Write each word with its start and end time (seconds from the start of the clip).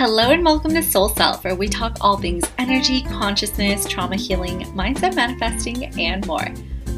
Hello 0.00 0.30
and 0.30 0.42
welcome 0.42 0.72
to 0.72 0.82
Soul 0.82 1.10
Self, 1.10 1.44
where 1.44 1.54
we 1.54 1.68
talk 1.68 1.98
all 2.00 2.16
things 2.16 2.42
energy, 2.56 3.02
consciousness, 3.02 3.84
trauma 3.84 4.16
healing, 4.16 4.60
mindset 4.72 5.14
manifesting, 5.14 5.94
and 6.00 6.26
more. 6.26 6.48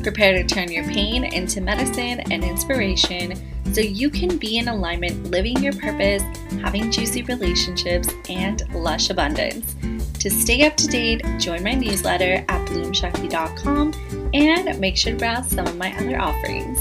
Prepare 0.05 0.35
to 0.35 0.45
turn 0.45 0.71
your 0.71 0.85
pain 0.85 1.25
into 1.25 1.61
medicine 1.61 2.21
and 2.31 2.45
inspiration 2.45 3.35
so 3.75 3.81
you 3.81 4.09
can 4.09 4.39
be 4.39 4.59
in 4.59 4.69
alignment, 4.69 5.33
living 5.33 5.61
your 5.61 5.73
purpose, 5.73 6.23
having 6.61 6.93
juicy 6.93 7.25
relationships, 7.25 8.09
and 8.29 8.73
lush 8.73 9.11
abundance. 9.11 9.75
To 10.21 10.31
stay 10.31 10.65
up 10.65 10.77
to 10.77 10.87
date, 10.87 11.25
join 11.41 11.65
my 11.65 11.75
newsletter 11.75 12.45
at 12.47 12.69
bloomshakti.com 12.69 14.31
and 14.33 14.79
make 14.79 14.97
sure 14.97 15.15
to 15.15 15.19
browse 15.19 15.51
some 15.51 15.67
of 15.67 15.77
my 15.77 15.93
other 15.99 16.21
offerings. 16.21 16.79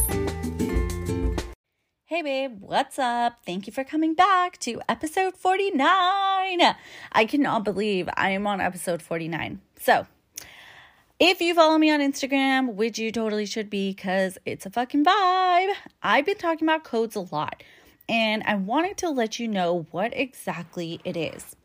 Hey 2.11 2.23
babe, 2.23 2.57
what's 2.59 2.99
up? 2.99 3.37
Thank 3.45 3.67
you 3.67 3.71
for 3.71 3.85
coming 3.85 4.15
back 4.15 4.57
to 4.59 4.81
episode 4.89 5.37
49. 5.37 5.79
I 5.79 7.25
cannot 7.25 7.63
believe 7.63 8.09
I 8.17 8.31
am 8.31 8.45
on 8.45 8.59
episode 8.59 9.01
49. 9.01 9.61
So, 9.79 10.07
if 11.21 11.39
you 11.39 11.55
follow 11.55 11.77
me 11.77 11.89
on 11.89 12.01
Instagram, 12.01 12.73
which 12.73 12.99
you 12.99 13.13
totally 13.13 13.45
should 13.45 13.69
be 13.69 13.91
because 13.91 14.37
it's 14.45 14.65
a 14.65 14.69
fucking 14.69 15.05
vibe, 15.05 15.71
I've 16.03 16.25
been 16.25 16.35
talking 16.35 16.67
about 16.67 16.83
codes 16.83 17.15
a 17.15 17.21
lot 17.21 17.63
and 18.09 18.43
I 18.45 18.55
wanted 18.55 18.97
to 18.97 19.09
let 19.09 19.39
you 19.39 19.47
know 19.47 19.87
what 19.91 20.11
exactly 20.13 20.99
it 21.05 21.15
is. 21.15 21.55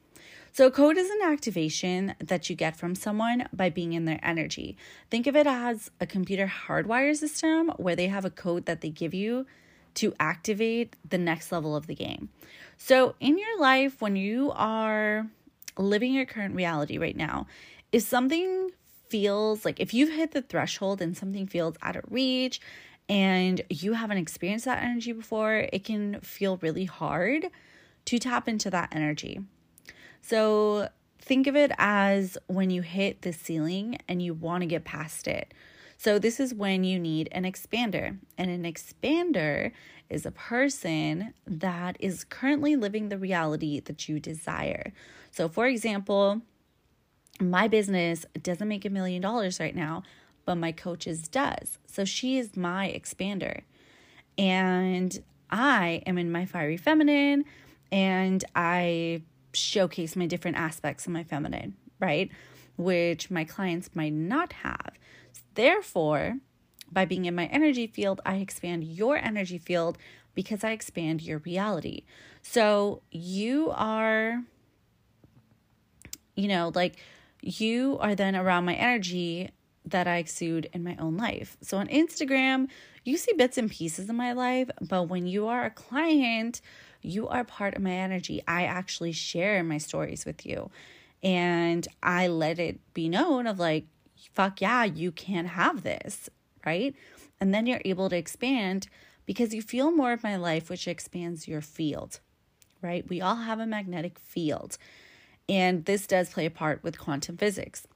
So, 0.52 0.70
code 0.70 0.96
is 0.96 1.10
an 1.10 1.22
activation 1.24 2.14
that 2.20 2.48
you 2.48 2.54
get 2.54 2.76
from 2.76 2.94
someone 2.94 3.48
by 3.52 3.68
being 3.68 3.94
in 3.94 4.04
their 4.04 4.20
energy. 4.22 4.76
Think 5.10 5.26
of 5.26 5.34
it 5.34 5.48
as 5.48 5.90
a 6.00 6.06
computer 6.06 6.46
hardwire 6.68 7.16
system 7.16 7.70
where 7.78 7.96
they 7.96 8.06
have 8.06 8.24
a 8.24 8.30
code 8.30 8.66
that 8.66 8.80
they 8.80 8.90
give 8.90 9.12
you 9.12 9.44
to 9.96 10.14
activate 10.20 10.94
the 11.08 11.18
next 11.18 11.50
level 11.50 11.74
of 11.74 11.86
the 11.86 11.94
game. 11.94 12.28
So, 12.78 13.14
in 13.20 13.38
your 13.38 13.58
life, 13.58 14.00
when 14.00 14.16
you 14.16 14.52
are 14.54 15.26
living 15.78 16.14
your 16.14 16.26
current 16.26 16.54
reality 16.54 16.98
right 16.98 17.16
now, 17.16 17.46
if 17.92 18.02
something 18.02 18.70
feels 19.08 19.64
like 19.64 19.80
if 19.80 19.94
you've 19.94 20.12
hit 20.12 20.32
the 20.32 20.42
threshold 20.42 21.00
and 21.00 21.16
something 21.16 21.46
feels 21.46 21.76
out 21.82 21.96
of 21.96 22.04
reach 22.10 22.60
and 23.08 23.60
you 23.70 23.92
haven't 23.92 24.18
experienced 24.18 24.64
that 24.64 24.82
energy 24.82 25.12
before, 25.12 25.68
it 25.72 25.84
can 25.84 26.20
feel 26.20 26.56
really 26.58 26.84
hard 26.84 27.46
to 28.04 28.18
tap 28.18 28.48
into 28.48 28.68
that 28.70 28.88
energy. 28.92 29.40
So, 30.20 30.88
think 31.20 31.46
of 31.46 31.56
it 31.56 31.72
as 31.78 32.36
when 32.46 32.70
you 32.70 32.82
hit 32.82 33.22
the 33.22 33.32
ceiling 33.32 33.98
and 34.08 34.22
you 34.22 34.34
want 34.34 34.62
to 34.62 34.66
get 34.66 34.84
past 34.84 35.26
it. 35.26 35.52
So, 35.98 36.18
this 36.18 36.40
is 36.40 36.52
when 36.52 36.84
you 36.84 36.98
need 36.98 37.28
an 37.32 37.44
expander. 37.44 38.18
And 38.36 38.50
an 38.50 38.64
expander 38.64 39.72
is 40.10 40.26
a 40.26 40.30
person 40.30 41.34
that 41.46 41.96
is 42.00 42.24
currently 42.24 42.76
living 42.76 43.08
the 43.08 43.18
reality 43.18 43.80
that 43.80 44.08
you 44.08 44.20
desire. 44.20 44.92
So, 45.30 45.48
for 45.48 45.66
example, 45.66 46.42
my 47.40 47.68
business 47.68 48.24
doesn't 48.42 48.68
make 48.68 48.84
a 48.84 48.90
million 48.90 49.22
dollars 49.22 49.58
right 49.58 49.74
now, 49.74 50.02
but 50.44 50.56
my 50.56 50.72
coach's 50.72 51.28
does. 51.28 51.78
So, 51.86 52.04
she 52.04 52.38
is 52.38 52.56
my 52.56 52.94
expander. 52.94 53.62
And 54.38 55.18
I 55.50 56.02
am 56.06 56.18
in 56.18 56.30
my 56.30 56.44
fiery 56.44 56.76
feminine 56.76 57.44
and 57.90 58.44
I 58.54 59.22
showcase 59.52 60.16
my 60.16 60.26
different 60.26 60.56
aspects 60.56 61.06
of 61.06 61.12
my 61.12 61.24
feminine, 61.24 61.76
right? 62.00 62.30
Which 62.76 63.30
my 63.30 63.44
clients 63.44 63.90
might 63.94 64.12
not 64.12 64.52
have. 64.52 64.92
Therefore, 65.56 66.38
by 66.92 67.04
being 67.04 67.24
in 67.24 67.34
my 67.34 67.46
energy 67.46 67.86
field, 67.86 68.20
I 68.24 68.36
expand 68.36 68.84
your 68.84 69.16
energy 69.16 69.58
field 69.58 69.98
because 70.34 70.62
I 70.62 70.70
expand 70.70 71.22
your 71.22 71.38
reality. 71.38 72.04
So 72.42 73.02
you 73.10 73.72
are, 73.74 74.42
you 76.36 76.48
know, 76.48 76.70
like 76.74 76.96
you 77.40 77.98
are 78.00 78.14
then 78.14 78.36
around 78.36 78.66
my 78.66 78.74
energy 78.74 79.50
that 79.84 80.06
I 80.06 80.18
exude 80.18 80.68
in 80.72 80.84
my 80.84 80.96
own 80.98 81.16
life. 81.16 81.56
So 81.62 81.78
on 81.78 81.88
Instagram, 81.88 82.68
you 83.04 83.16
see 83.16 83.32
bits 83.32 83.56
and 83.56 83.70
pieces 83.70 84.08
of 84.08 84.16
my 84.16 84.32
life, 84.32 84.68
but 84.80 85.04
when 85.04 85.26
you 85.26 85.46
are 85.46 85.64
a 85.64 85.70
client, 85.70 86.60
you 87.02 87.28
are 87.28 87.44
part 87.44 87.76
of 87.76 87.82
my 87.82 87.92
energy. 87.92 88.42
I 88.46 88.64
actually 88.64 89.12
share 89.12 89.62
my 89.62 89.78
stories 89.78 90.26
with 90.26 90.44
you 90.44 90.70
and 91.22 91.86
I 92.02 92.26
let 92.26 92.58
it 92.58 92.78
be 92.94 93.08
known 93.08 93.46
of 93.46 93.58
like, 93.58 93.86
fuck 94.32 94.60
yeah, 94.60 94.84
you 94.84 95.12
can 95.12 95.46
have 95.46 95.82
this, 95.82 96.28
right? 96.64 96.94
And 97.40 97.52
then 97.54 97.66
you're 97.66 97.82
able 97.84 98.08
to 98.10 98.16
expand 98.16 98.88
because 99.24 99.52
you 99.52 99.62
feel 99.62 99.90
more 99.90 100.12
of 100.12 100.22
my 100.22 100.36
life, 100.36 100.70
which 100.70 100.88
expands 100.88 101.48
your 101.48 101.60
field, 101.60 102.20
right? 102.80 103.08
We 103.08 103.20
all 103.20 103.36
have 103.36 103.60
a 103.60 103.66
magnetic 103.66 104.18
field. 104.18 104.78
And 105.48 105.84
this 105.84 106.06
does 106.06 106.30
play 106.30 106.46
a 106.46 106.50
part 106.50 106.82
with 106.82 106.98
quantum 106.98 107.36
physics. 107.36 107.86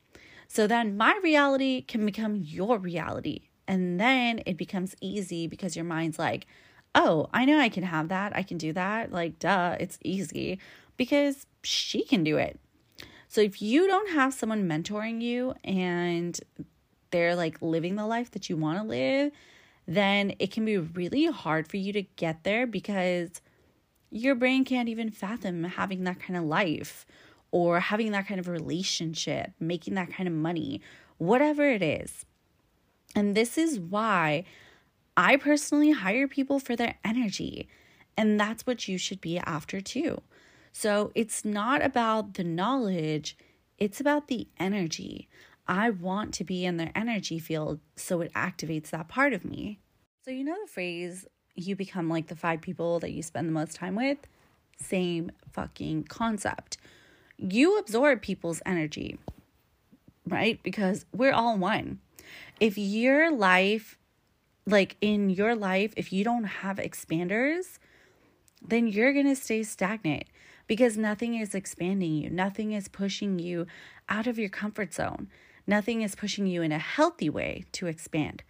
So 0.49 0.67
then 0.67 0.97
my 0.97 1.19
reality 1.23 1.83
can 1.83 2.05
become 2.05 2.37
your 2.37 2.79
reality. 2.79 3.49
And 3.69 4.01
then 4.01 4.43
it 4.47 4.57
becomes 4.57 4.97
easy 5.01 5.47
because 5.47 5.77
your 5.77 5.85
mind's 5.85 6.19
like, 6.19 6.47
oh, 6.95 7.29
I 7.33 7.45
know 7.45 7.59
I 7.59 7.69
can 7.69 7.85
have 7.85 8.09
that. 8.09 8.35
I 8.35 8.43
can 8.43 8.59
do 8.59 8.73
that. 8.73 9.13
Like, 9.13 9.39
duh, 9.39 9.77
it's 9.79 9.99
easy 10.03 10.59
because 10.97 11.47
she 11.63 12.05
can 12.05 12.25
do 12.25 12.37
it. 12.37 12.59
So 13.31 13.41
if 13.41 13.63
you 13.63 13.87
don't 13.87 14.11
have 14.11 14.35
someone 14.35 14.69
mentoring 14.69 15.23
you 15.23 15.55
and 15.63 16.39
they're 17.13 17.37
like 17.37 17.63
living 17.63 17.95
the 17.95 18.05
life 18.05 18.33
that 18.33 18.51
you 18.51 18.57
want 18.57 18.79
to 18.79 18.85
live, 18.85 19.31
then 19.87 20.35
it 20.41 20.51
can 20.51 20.65
be 20.65 20.79
really 20.79 21.27
hard 21.27 21.69
for 21.69 21.77
you 21.77 21.93
to 21.93 22.03
get 22.03 22.43
there 22.43 22.67
because 22.67 23.41
your 24.11 24.35
brain 24.35 24.65
can't 24.65 24.89
even 24.89 25.13
fathom 25.13 25.63
having 25.63 26.03
that 26.03 26.19
kind 26.19 26.37
of 26.37 26.43
life 26.43 27.07
or 27.53 27.79
having 27.79 28.11
that 28.11 28.27
kind 28.27 28.41
of 28.41 28.49
relationship, 28.49 29.53
making 29.61 29.95
that 29.95 30.13
kind 30.13 30.27
of 30.27 30.35
money, 30.35 30.81
whatever 31.19 31.71
it 31.71 31.83
is. 31.83 32.27
And 33.15 33.37
this 33.37 33.57
is 33.57 33.79
why 33.79 34.43
I 35.17 35.37
personally 35.37 35.93
hire 35.93 36.27
people 36.27 36.59
for 36.59 36.75
their 36.75 36.97
energy. 37.05 37.69
And 38.17 38.41
that's 38.41 38.67
what 38.67 38.89
you 38.89 38.99
should 38.99 39.21
be 39.21 39.39
after 39.39 39.81
too. 39.81 40.21
So 40.73 41.11
it's 41.15 41.45
not 41.45 41.85
about 41.85 42.35
the 42.35 42.45
knowledge, 42.45 43.37
it's 43.79 44.01
about 44.01 44.29
the 44.29 44.49
energy. 44.59 45.29
I 45.67 45.91
want 45.91 46.35
to 46.35 46.45
be 46.45 46.65
in 46.65 46.77
their 46.77 46.91
energy 46.95 47.39
field 47.39 47.81
so 47.97 48.21
it 48.21 48.33
activates 48.35 48.91
that 48.91 49.09
part 49.09 49.33
of 49.33 49.45
me. 49.45 49.79
So, 50.25 50.31
you 50.31 50.45
know 50.45 50.57
the 50.61 50.71
phrase, 50.71 51.27
you 51.55 51.77
become 51.77 52.09
like 52.09 52.27
the 52.27 52.37
five 52.37 52.61
people 52.61 52.99
that 53.01 53.13
you 53.13 53.23
spend 53.23 53.49
the 53.49 53.53
most 53.53 53.77
time 53.77 53.95
with? 53.95 54.19
Same 54.79 55.31
fucking 55.53 56.05
concept. 56.05 56.77
You 57.37 57.79
absorb 57.79 58.21
people's 58.21 58.61
energy, 58.67 59.19
right? 60.27 60.61
Because 60.63 61.07
we're 61.15 61.33
all 61.33 61.57
one. 61.57 62.01
If 62.59 62.77
your 62.77 63.31
life, 63.31 63.97
like 64.67 64.97
in 65.01 65.31
your 65.31 65.55
life, 65.55 65.95
if 65.97 66.13
you 66.13 66.25
don't 66.25 66.45
have 66.45 66.77
expanders, 66.77 67.79
then 68.61 68.87
you're 68.87 69.13
going 69.13 69.27
to 69.27 69.37
stay 69.37 69.63
stagnant 69.63 70.25
because 70.71 70.97
nothing 70.97 71.35
is 71.35 71.53
expanding 71.53 72.15
you, 72.15 72.31
nothing 72.31 72.71
is 72.71 72.87
pushing 72.87 73.41
you 73.41 73.67
out 74.09 74.29
of 74.29 74.39
your 74.39 74.49
comfort 74.49 74.95
zone, 74.95 75.29
nothing 75.67 76.03
is 76.03 76.15
pushing 76.15 76.47
you 76.47 76.63
in 76.63 76.71
a 76.71 76.79
healthy 76.79 77.29
way 77.29 77.65
to 77.73 77.89
expand. 77.89 78.45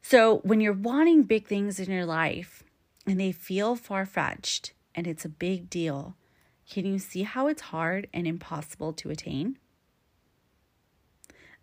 So, 0.00 0.36
when 0.44 0.60
you're 0.60 0.72
wanting 0.72 1.24
big 1.24 1.48
things 1.48 1.80
in 1.80 1.90
your 1.90 2.06
life 2.06 2.62
and 3.08 3.18
they 3.18 3.32
feel 3.32 3.74
far 3.74 4.06
fetched 4.06 4.72
and 4.94 5.08
it's 5.08 5.24
a 5.24 5.28
big 5.28 5.68
deal, 5.68 6.14
can 6.70 6.86
you 6.86 7.00
see 7.00 7.24
how 7.24 7.48
it's 7.48 7.62
hard 7.62 8.06
and 8.14 8.24
impossible 8.24 8.92
to 8.92 9.10
attain? 9.10 9.58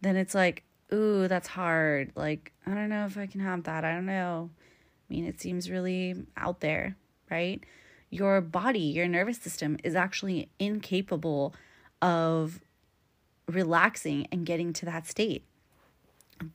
Then 0.02 0.18
it's 0.18 0.36
like, 0.36 0.64
ooh, 0.92 1.30
that's 1.30 1.48
hard. 1.48 2.12
Like, 2.18 2.52
I 2.66 2.74
don't 2.74 2.90
know 2.90 3.06
if 3.06 3.18
I 3.18 3.28
can 3.28 3.40
have 3.40 3.64
that. 3.64 3.86
I 3.86 3.94
don't 3.94 4.08
know. 4.08 4.50
I 5.10 5.14
mean, 5.14 5.24
it 5.24 5.40
seems 5.40 5.72
really 5.72 6.16
out 6.36 6.60
there, 6.60 6.98
right? 7.32 7.64
Your 8.14 8.42
body, 8.42 8.80
your 8.80 9.08
nervous 9.08 9.38
system 9.38 9.78
is 9.84 9.96
actually 9.96 10.50
incapable 10.60 11.54
of 12.02 12.60
relaxing 13.48 14.28
and 14.32 14.46
getting 14.46 14.72
to 14.74 14.86
that 14.86 15.08
state. 15.08 15.44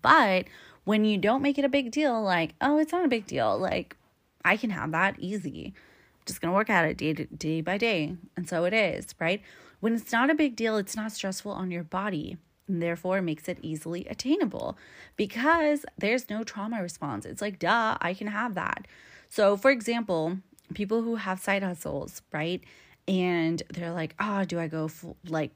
But 0.03 0.47
when 0.85 1.05
you 1.05 1.19
don't 1.19 1.43
make 1.43 1.59
it 1.59 1.65
a 1.65 1.69
big 1.69 1.91
deal, 1.91 2.23
like, 2.23 2.55
oh, 2.61 2.79
it's 2.79 2.93
not 2.93 3.05
a 3.05 3.09
big 3.09 3.27
deal, 3.27 3.59
like, 3.59 3.97
I 4.45 4.57
can 4.57 4.71
have 4.71 4.93
that 4.93 5.17
easy. 5.19 5.75
I'm 5.75 6.23
just 6.27 6.41
gonna 6.41 6.55
work 6.55 6.71
at 6.71 6.85
it 6.85 6.97
day, 6.97 7.15
to, 7.15 7.27
day 7.27 7.61
by 7.61 7.77
day. 7.77 8.17
And 8.37 8.49
so 8.49 8.65
it 8.65 8.73
is, 8.73 9.15
right? 9.19 9.43
When 9.81 9.95
it's 9.95 10.13
not 10.13 10.31
a 10.31 10.35
big 10.35 10.57
deal, 10.57 10.77
it's 10.77 10.97
not 10.97 11.13
stressful 11.13 11.53
on 11.53 11.71
your 11.71 11.85
body. 11.85 12.39
And 12.67 12.83
therefore, 12.83 13.23
makes 13.23 13.49
it 13.49 13.59
easily 13.63 14.07
attainable 14.07 14.77
because 15.17 15.87
there's 15.97 16.29
no 16.29 16.45
trauma 16.45 16.83
response. 16.83 17.25
It's 17.25 17.41
like, 17.41 17.59
duh, 17.59 17.97
I 18.01 18.13
can 18.13 18.27
have 18.27 18.55
that. 18.55 18.87
So, 19.31 19.57
for 19.57 19.71
example, 19.71 20.39
people 20.75 21.03
who 21.03 21.17
have 21.17 21.41
side 21.41 21.63
hustles, 21.63 22.23
right? 22.33 22.63
And 23.07 23.63
they're 23.73 23.93
like, 23.93 24.15
oh, 24.21 24.45
do 24.45 24.59
I 24.59 24.69
go 24.69 24.89
full, 24.89 25.17
like, 25.27 25.53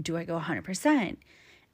do 0.00 0.16
I 0.16 0.24
go 0.24 0.38
100%? 0.38 1.16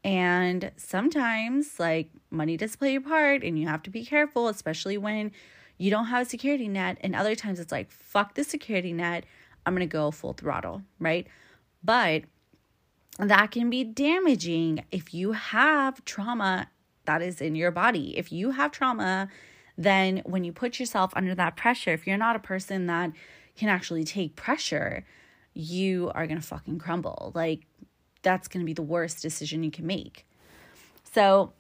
And 0.05 0.73
sometimes, 0.77 1.79
like, 1.79 2.11
money 2.31 2.57
does 2.57 2.77
play 2.77 2.97
a 2.97 3.01
part, 3.01 3.43
and 3.43 3.59
you 3.59 3.67
have 3.69 3.83
to 3.85 3.91
be 3.91 4.05
careful, 4.05 4.49
especially 4.49 4.99
when 4.99 5.33
you 5.79 5.91
don't 5.91 6.07
have 6.07 6.27
a 6.27 6.29
security 6.29 6.69
net. 6.69 6.99
And 7.01 7.15
other 7.15 7.35
times, 7.35 7.61
it's 7.61 7.73
like, 7.73 7.91
fuck 7.91 8.35
the 8.35 8.45
security 8.45 8.93
net. 8.93 9.25
I'm 9.65 9.75
going 9.75 9.89
to 9.89 9.93
go 9.93 10.11
full 10.11 10.33
throttle, 10.33 10.83
right? 10.99 11.27
But 11.85 12.25
that 13.19 13.51
can 13.53 13.71
be 13.71 13.85
damaging 13.85 14.85
if 14.91 15.15
you 15.15 15.33
have 15.33 16.05
trauma 16.05 16.69
that 17.05 17.23
is 17.23 17.41
in 17.41 17.55
your 17.55 17.71
body. 17.71 18.17
If 18.17 18.33
you 18.33 18.53
have 18.53 18.71
trauma, 18.71 19.29
then 19.77 20.23
when 20.25 20.45
you 20.45 20.53
put 20.53 20.79
yourself 20.79 21.13
under 21.15 21.35
that 21.35 21.57
pressure, 21.57 21.93
if 21.93 22.07
you're 22.07 22.17
not 22.17 22.37
a 22.37 22.41
person 22.41 22.87
that 22.87 23.13
can 23.57 23.69
actually 23.69 24.05
take 24.05 24.37
pressure, 24.37 25.05
you 25.55 26.11
are 26.15 26.27
going 26.27 26.41
to 26.41 26.47
fucking 26.47 26.79
crumble. 26.79 27.33
Like, 27.35 27.67
that's 28.23 28.49
going 28.49 28.61
to 28.61 28.67
be 28.67 28.73
the 28.73 28.83
worst 28.83 29.23
decision 29.23 29.63
you 29.63 29.71
can 29.71 29.87
make. 29.87 30.27
So, 31.13 31.53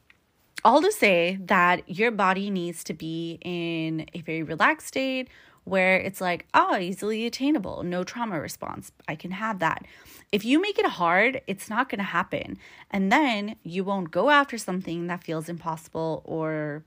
all 0.64 0.80
to 0.80 0.92
say 0.92 1.38
that 1.46 1.88
your 1.88 2.10
body 2.10 2.48
needs 2.48 2.84
to 2.84 2.94
be 2.94 3.38
in 3.42 4.06
a 4.14 4.20
very 4.20 4.42
relaxed 4.42 4.88
state 4.88 5.28
where 5.64 5.96
it's 5.96 6.20
like, 6.20 6.46
oh, 6.54 6.76
easily 6.76 7.26
attainable, 7.26 7.82
no 7.82 8.04
trauma 8.04 8.40
response. 8.40 8.92
I 9.06 9.14
can 9.14 9.32
have 9.32 9.60
that. 9.60 9.84
If 10.32 10.44
you 10.44 10.60
make 10.60 10.78
it 10.78 10.86
hard, 10.86 11.40
it's 11.46 11.68
not 11.68 11.88
going 11.88 11.98
to 11.98 12.04
happen. 12.04 12.58
And 12.90 13.12
then 13.12 13.56
you 13.62 13.84
won't 13.84 14.10
go 14.10 14.30
after 14.30 14.58
something 14.58 15.06
that 15.06 15.22
feels 15.22 15.48
impossible 15.48 16.22
or 16.24 16.84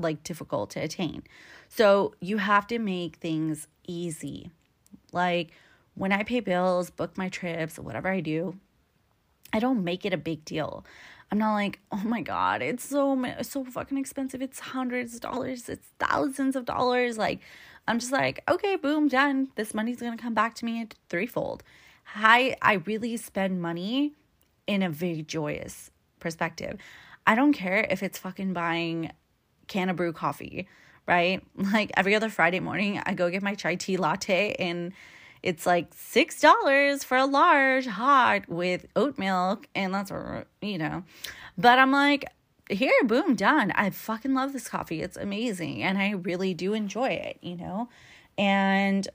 like 0.00 0.22
difficult 0.22 0.70
to 0.70 0.80
attain. 0.80 1.22
So 1.68 2.14
you 2.20 2.38
have 2.38 2.66
to 2.68 2.78
make 2.78 3.16
things 3.16 3.66
easy. 3.86 4.50
Like 5.12 5.50
when 5.94 6.12
I 6.12 6.22
pay 6.22 6.40
bills, 6.40 6.90
book 6.90 7.16
my 7.16 7.28
trips, 7.28 7.78
whatever 7.78 8.08
I 8.08 8.20
do, 8.20 8.56
I 9.52 9.58
don't 9.58 9.84
make 9.84 10.04
it 10.04 10.14
a 10.14 10.18
big 10.18 10.44
deal. 10.44 10.84
I'm 11.30 11.38
not 11.38 11.54
like, 11.54 11.78
oh 11.92 12.02
my 12.04 12.22
god, 12.22 12.62
it's 12.62 12.84
so 12.84 13.24
so 13.42 13.64
fucking 13.64 13.98
expensive. 13.98 14.42
It's 14.42 14.60
hundreds 14.60 15.14
of 15.14 15.20
dollars. 15.20 15.68
It's 15.68 15.88
thousands 15.98 16.56
of 16.56 16.64
dollars. 16.64 17.18
Like 17.18 17.40
I'm 17.86 17.98
just 17.98 18.12
like, 18.12 18.42
okay, 18.48 18.76
boom, 18.76 19.08
done. 19.08 19.48
This 19.54 19.74
money's 19.74 20.00
gonna 20.00 20.16
come 20.16 20.34
back 20.34 20.54
to 20.56 20.64
me 20.64 20.88
threefold. 21.08 21.62
I 22.14 22.56
I 22.62 22.74
really 22.74 23.16
spend 23.16 23.62
money 23.62 24.14
in 24.66 24.82
a 24.82 24.90
very 24.90 25.22
joyous 25.22 25.90
perspective. 26.18 26.78
I 27.26 27.34
don't 27.34 27.52
care 27.52 27.86
if 27.90 28.02
it's 28.02 28.18
fucking 28.18 28.52
buying 28.52 29.10
can 29.70 29.88
of 29.88 29.96
brew 29.96 30.12
coffee, 30.12 30.68
right? 31.06 31.42
Like 31.72 31.90
every 31.96 32.14
other 32.14 32.28
Friday 32.28 32.60
morning, 32.60 33.00
I 33.06 33.14
go 33.14 33.30
get 33.30 33.42
my 33.42 33.54
chai 33.54 33.76
tea 33.76 33.96
latte 33.96 34.54
and 34.58 34.92
it's 35.42 35.64
like 35.64 35.86
six 35.94 36.40
dollars 36.42 37.02
for 37.02 37.16
a 37.16 37.24
large 37.24 37.86
hot 37.86 38.46
with 38.46 38.86
oat 38.94 39.18
milk, 39.18 39.66
and 39.74 39.94
that's 39.94 40.12
you 40.60 40.76
know. 40.76 41.04
But 41.56 41.78
I'm 41.78 41.90
like, 41.92 42.26
here, 42.70 42.92
boom, 43.04 43.34
done. 43.34 43.72
I 43.72 43.90
fucking 43.90 44.34
love 44.34 44.52
this 44.52 44.68
coffee. 44.68 45.02
It's 45.02 45.16
amazing. 45.16 45.82
And 45.82 45.98
I 45.98 46.10
really 46.10 46.54
do 46.54 46.72
enjoy 46.74 47.08
it, 47.08 47.38
you 47.42 47.56
know? 47.56 47.88
And 48.38 49.08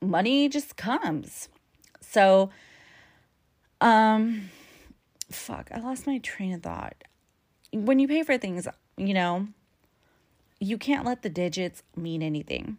money 0.00 0.48
just 0.48 0.76
comes. 0.76 1.48
So, 2.00 2.50
um, 3.80 4.50
fuck, 5.30 5.70
I 5.72 5.80
lost 5.80 6.06
my 6.06 6.18
train 6.18 6.52
of 6.52 6.62
thought. 6.62 6.94
When 7.72 7.98
you 7.98 8.06
pay 8.06 8.22
for 8.22 8.36
things, 8.36 8.68
you 8.96 9.14
know, 9.14 9.48
you 10.62 10.78
can't 10.78 11.04
let 11.04 11.22
the 11.22 11.28
digits 11.28 11.82
mean 11.96 12.22
anything. 12.22 12.78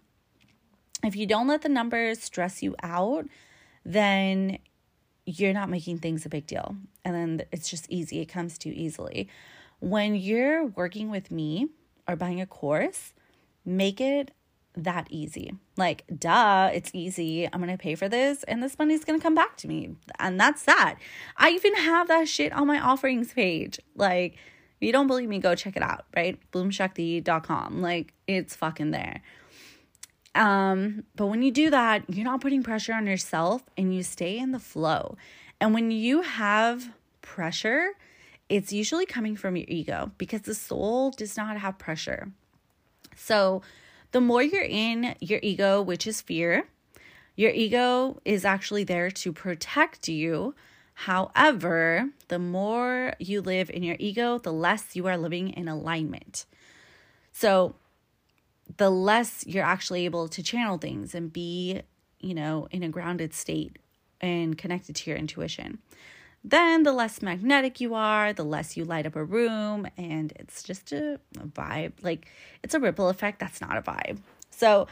If 1.03 1.17
you 1.17 1.25
don't 1.25 1.47
let 1.47 1.63
the 1.63 1.69
numbers 1.69 2.23
stress 2.23 2.63
you 2.63 2.75
out, 2.81 3.25
then 3.83 4.59
you're 5.25 5.53
not 5.53 5.69
making 5.69 5.97
things 5.97 6.25
a 6.25 6.29
big 6.29 6.47
deal. 6.47 6.77
And 7.03 7.13
then 7.13 7.45
it's 7.51 7.69
just 7.69 7.89
easy. 7.89 8.21
It 8.21 8.27
comes 8.27 8.57
too 8.57 8.71
easily. 8.73 9.27
When 9.79 10.15
you're 10.15 10.65
working 10.65 11.09
with 11.09 11.29
me 11.29 11.67
or 12.07 12.15
buying 12.15 12.39
a 12.39 12.45
course, 12.45 13.11
make 13.65 13.99
it 13.99 14.31
that 14.75 15.07
easy. 15.09 15.51
Like, 15.75 16.05
duh, 16.17 16.71
it's 16.73 16.89
easy. 16.93 17.49
I'm 17.51 17.59
gonna 17.59 17.77
pay 17.77 17.95
for 17.95 18.07
this 18.07 18.43
and 18.43 18.63
this 18.63 18.79
money's 18.79 19.03
gonna 19.03 19.19
come 19.19 19.35
back 19.35 19.57
to 19.57 19.67
me. 19.67 19.97
And 20.19 20.39
that's 20.39 20.63
that. 20.63 20.95
I 21.35 21.49
even 21.49 21.75
have 21.75 22.07
that 22.07 22.29
shit 22.29 22.53
on 22.53 22.65
my 22.65 22.79
offerings 22.79 23.33
page. 23.33 23.77
Like, 23.93 24.37
if 24.83 24.87
you 24.87 24.91
don't 24.91 25.07
believe 25.07 25.29
me, 25.29 25.39
go 25.39 25.55
check 25.55 25.77
it 25.77 25.81
out, 25.81 26.03
right? 26.13 26.37
Bloomshakti.com. 26.51 27.81
Like, 27.81 28.13
it's 28.27 28.53
fucking 28.53 28.91
there. 28.91 29.21
Um, 30.35 31.05
but 31.15 31.27
when 31.27 31.41
you 31.41 31.51
do 31.51 31.69
that, 31.69 32.03
you're 32.09 32.25
not 32.25 32.41
putting 32.41 32.63
pressure 32.63 32.93
on 32.93 33.07
yourself 33.07 33.63
and 33.77 33.95
you 33.95 34.03
stay 34.03 34.37
in 34.37 34.51
the 34.51 34.59
flow. 34.59 35.15
And 35.61 35.73
when 35.73 35.89
you 35.89 36.21
have 36.21 36.91
pressure, 37.21 37.91
it's 38.49 38.73
usually 38.73 39.05
coming 39.05 39.37
from 39.37 39.55
your 39.55 39.67
ego 39.69 40.11
because 40.17 40.41
the 40.41 40.53
soul 40.53 41.11
does 41.11 41.37
not 41.37 41.55
have 41.55 41.77
pressure. 41.77 42.33
So, 43.15 43.61
the 44.11 44.19
more 44.19 44.43
you're 44.43 44.63
in 44.63 45.15
your 45.21 45.39
ego, 45.41 45.81
which 45.81 46.05
is 46.05 46.19
fear, 46.19 46.67
your 47.37 47.51
ego 47.51 48.19
is 48.25 48.43
actually 48.43 48.83
there 48.83 49.09
to 49.11 49.31
protect 49.31 50.09
you. 50.09 50.55
However, 50.93 52.09
the 52.27 52.39
more 52.39 53.13
you 53.19 53.41
live 53.41 53.69
in 53.69 53.83
your 53.83 53.97
ego, 53.99 54.37
the 54.37 54.53
less 54.53 54.95
you 54.95 55.07
are 55.07 55.17
living 55.17 55.49
in 55.49 55.67
alignment. 55.67 56.45
So, 57.31 57.75
the 58.77 58.89
less 58.89 59.45
you're 59.45 59.65
actually 59.65 60.05
able 60.05 60.27
to 60.29 60.41
channel 60.41 60.77
things 60.77 61.13
and 61.13 61.33
be, 61.33 61.81
you 62.19 62.33
know, 62.33 62.67
in 62.71 62.83
a 62.83 62.89
grounded 62.89 63.33
state 63.33 63.77
and 64.21 64.57
connected 64.57 64.95
to 64.95 65.09
your 65.09 65.19
intuition 65.19 65.79
then 66.43 66.83
the 66.83 66.91
less 66.91 67.21
magnetic 67.21 67.79
you 67.79 67.93
are, 67.93 68.33
the 68.33 68.43
less 68.43 68.75
you 68.75 68.83
light 68.83 69.05
up 69.05 69.15
a 69.15 69.23
room, 69.23 69.87
and 69.97 70.33
it's 70.35 70.61
just 70.61 70.91
a, 70.91 71.19
a 71.37 71.47
vibe. 71.47 71.93
Like 72.01 72.27
it's 72.61 72.73
a 72.73 72.79
ripple 72.79 73.09
effect. 73.09 73.39
That's 73.39 73.61
not 73.61 73.77
a 73.77 73.81
vibe. 73.81 74.19
So, 74.49 74.87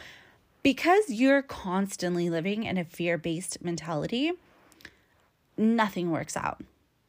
because 0.63 1.09
you're 1.09 1.41
constantly 1.41 2.29
living 2.29 2.63
in 2.63 2.77
a 2.77 2.85
fear 2.85 3.17
based 3.17 3.61
mentality, 3.61 4.31
nothing 5.61 6.11
works 6.11 6.35
out. 6.35 6.63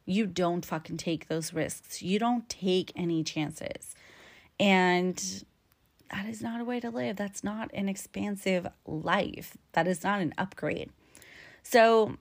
You 0.05 0.27
don't 0.27 0.65
fucking 0.65 0.97
take 0.97 1.27
those 1.27 1.53
risks. 1.53 2.01
You 2.01 2.19
don't 2.19 2.47
take 2.49 2.91
any 2.95 3.23
chances. 3.23 3.95
And 4.59 5.43
that 6.11 6.25
is 6.25 6.41
not 6.41 6.61
a 6.61 6.65
way 6.65 6.79
to 6.79 6.89
live. 6.89 7.15
That's 7.15 7.43
not 7.43 7.71
an 7.73 7.89
expansive 7.89 8.67
life. 8.85 9.57
That 9.71 9.87
is 9.87 10.03
not 10.03 10.21
an 10.21 10.33
upgrade. 10.37 10.91
So, 11.63 12.17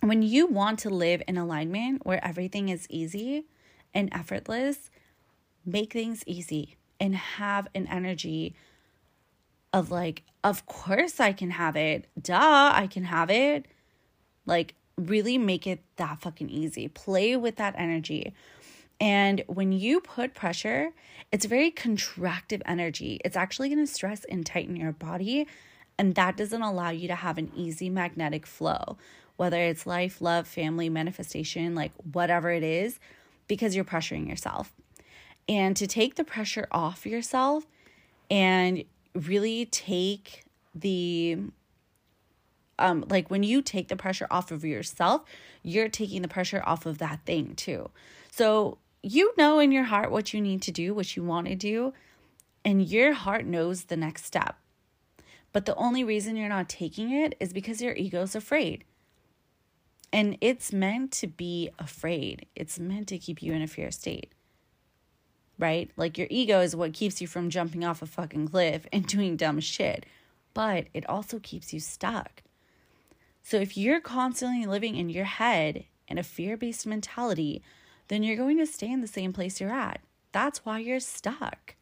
when 0.00 0.22
you 0.22 0.46
want 0.46 0.78
to 0.80 0.90
live 0.90 1.22
in 1.26 1.36
alignment 1.36 2.06
where 2.06 2.24
everything 2.24 2.68
is 2.68 2.86
easy 2.88 3.46
and 3.92 4.08
effortless, 4.12 4.90
make 5.66 5.92
things 5.92 6.22
easy 6.24 6.76
and 7.00 7.16
have 7.16 7.66
an 7.74 7.88
energy 7.88 8.54
of 9.72 9.90
like, 9.90 10.22
of 10.44 10.66
course 10.66 11.18
I 11.18 11.32
can 11.32 11.50
have 11.50 11.76
it. 11.76 12.06
Duh, 12.20 12.70
I 12.72 12.86
can 12.86 13.04
have 13.04 13.28
it. 13.28 13.66
Like, 14.46 14.74
really 14.98 15.38
make 15.38 15.66
it 15.66 15.80
that 15.96 16.20
fucking 16.20 16.50
easy. 16.50 16.88
Play 16.88 17.36
with 17.36 17.56
that 17.56 17.74
energy. 17.78 18.34
And 19.00 19.44
when 19.46 19.72
you 19.72 20.00
put 20.00 20.34
pressure, 20.34 20.90
it's 21.30 21.46
very 21.46 21.70
contractive 21.70 22.62
energy. 22.66 23.20
It's 23.24 23.36
actually 23.36 23.68
going 23.68 23.86
to 23.86 23.92
stress 23.92 24.24
and 24.24 24.44
tighten 24.44 24.76
your 24.76 24.92
body. 24.92 25.46
And 25.98 26.14
that 26.16 26.36
doesn't 26.36 26.62
allow 26.62 26.90
you 26.90 27.08
to 27.08 27.14
have 27.14 27.38
an 27.38 27.50
easy 27.54 27.88
magnetic 27.90 28.46
flow 28.46 28.96
whether 29.38 29.60
it's 29.60 29.86
life, 29.86 30.20
love, 30.20 30.46
family, 30.48 30.90
manifestation, 30.90 31.74
like 31.74 31.92
whatever 32.12 32.50
it 32.50 32.64
is, 32.64 32.98
because 33.46 33.74
you're 33.74 33.84
pressuring 33.84 34.28
yourself. 34.28 34.72
And 35.48 35.76
to 35.76 35.86
take 35.86 36.16
the 36.16 36.24
pressure 36.24 36.66
off 36.72 37.06
yourself 37.06 37.64
and 38.30 38.82
really 39.14 39.64
take 39.66 40.44
the 40.74 41.38
um 42.78 43.04
like 43.08 43.30
when 43.30 43.42
you 43.42 43.62
take 43.62 43.88
the 43.88 43.96
pressure 43.96 44.26
off 44.30 44.50
of 44.50 44.64
yourself, 44.64 45.24
you're 45.62 45.88
taking 45.88 46.22
the 46.22 46.28
pressure 46.28 46.62
off 46.64 46.86
of 46.86 46.98
that 46.98 47.20
thing 47.24 47.54
too. 47.54 47.90
So 48.30 48.78
you 49.02 49.32
know 49.36 49.58
in 49.58 49.72
your 49.72 49.84
heart 49.84 50.10
what 50.10 50.32
you 50.32 50.40
need 50.40 50.62
to 50.62 50.72
do, 50.72 50.94
what 50.94 51.16
you 51.16 51.22
want 51.22 51.46
to 51.48 51.54
do, 51.54 51.92
and 52.64 52.86
your 52.88 53.12
heart 53.12 53.46
knows 53.46 53.84
the 53.84 53.96
next 53.96 54.24
step. 54.24 54.56
But 55.52 55.66
the 55.66 55.74
only 55.76 56.04
reason 56.04 56.36
you're 56.36 56.48
not 56.48 56.68
taking 56.68 57.10
it 57.10 57.34
is 57.40 57.52
because 57.52 57.80
your 57.80 57.94
ego's 57.94 58.34
afraid. 58.34 58.84
And 60.12 60.38
it's 60.40 60.72
meant 60.72 61.12
to 61.12 61.26
be 61.26 61.70
afraid, 61.78 62.46
it's 62.54 62.78
meant 62.78 63.08
to 63.08 63.18
keep 63.18 63.42
you 63.42 63.52
in 63.52 63.62
a 63.62 63.66
fear 63.66 63.90
state. 63.90 64.32
Right? 65.58 65.90
Like 65.96 66.16
your 66.16 66.28
ego 66.30 66.60
is 66.60 66.76
what 66.76 66.92
keeps 66.92 67.20
you 67.20 67.26
from 67.26 67.50
jumping 67.50 67.84
off 67.84 68.02
a 68.02 68.06
fucking 68.06 68.48
cliff 68.48 68.86
and 68.92 69.06
doing 69.08 69.36
dumb 69.36 69.60
shit, 69.60 70.06
but 70.54 70.86
it 70.94 71.08
also 71.08 71.38
keeps 71.38 71.72
you 71.72 71.80
stuck. 71.80 72.42
So 73.48 73.56
if 73.56 73.78
you're 73.78 74.02
constantly 74.02 74.66
living 74.66 74.94
in 74.94 75.08
your 75.08 75.24
head 75.24 75.86
in 76.06 76.18
a 76.18 76.22
fear 76.22 76.58
based 76.58 76.86
mentality, 76.86 77.62
then 78.08 78.22
you're 78.22 78.36
going 78.36 78.58
to 78.58 78.66
stay 78.66 78.92
in 78.92 79.00
the 79.00 79.06
same 79.06 79.32
place 79.32 79.58
you're 79.58 79.72
at. 79.72 80.02
That's 80.32 80.66
why 80.66 80.80
you're 80.80 81.00
stuck. 81.00 81.74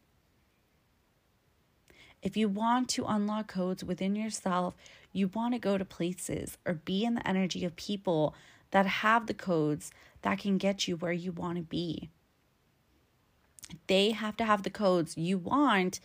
If 2.21 2.37
you 2.37 2.47
want 2.47 2.87
to 2.91 3.03
unlock 3.03 3.49
codes 3.49 3.83
within 3.83 4.15
yourself, 4.15 4.75
you 5.11 5.27
want 5.27 5.55
to 5.55 5.59
go 5.59 5.77
to 5.77 5.83
places 5.83 6.57
or 6.65 6.75
be 6.75 7.03
in 7.03 7.15
the 7.15 7.27
energy 7.27 7.65
of 7.65 7.75
people 7.75 8.33
that 8.71 8.85
have 8.85 9.27
the 9.27 9.33
codes 9.33 9.91
that 10.21 10.39
can 10.39 10.57
get 10.57 10.87
you 10.87 10.95
where 10.95 11.11
you 11.11 11.33
want 11.33 11.57
to 11.57 11.63
be. 11.63 12.09
They 13.87 14.11
have 14.11 14.37
to 14.37 14.45
have 14.45 14.63
the 14.63 14.69
codes 14.69 15.17
you 15.17 15.37
want. 15.37 15.99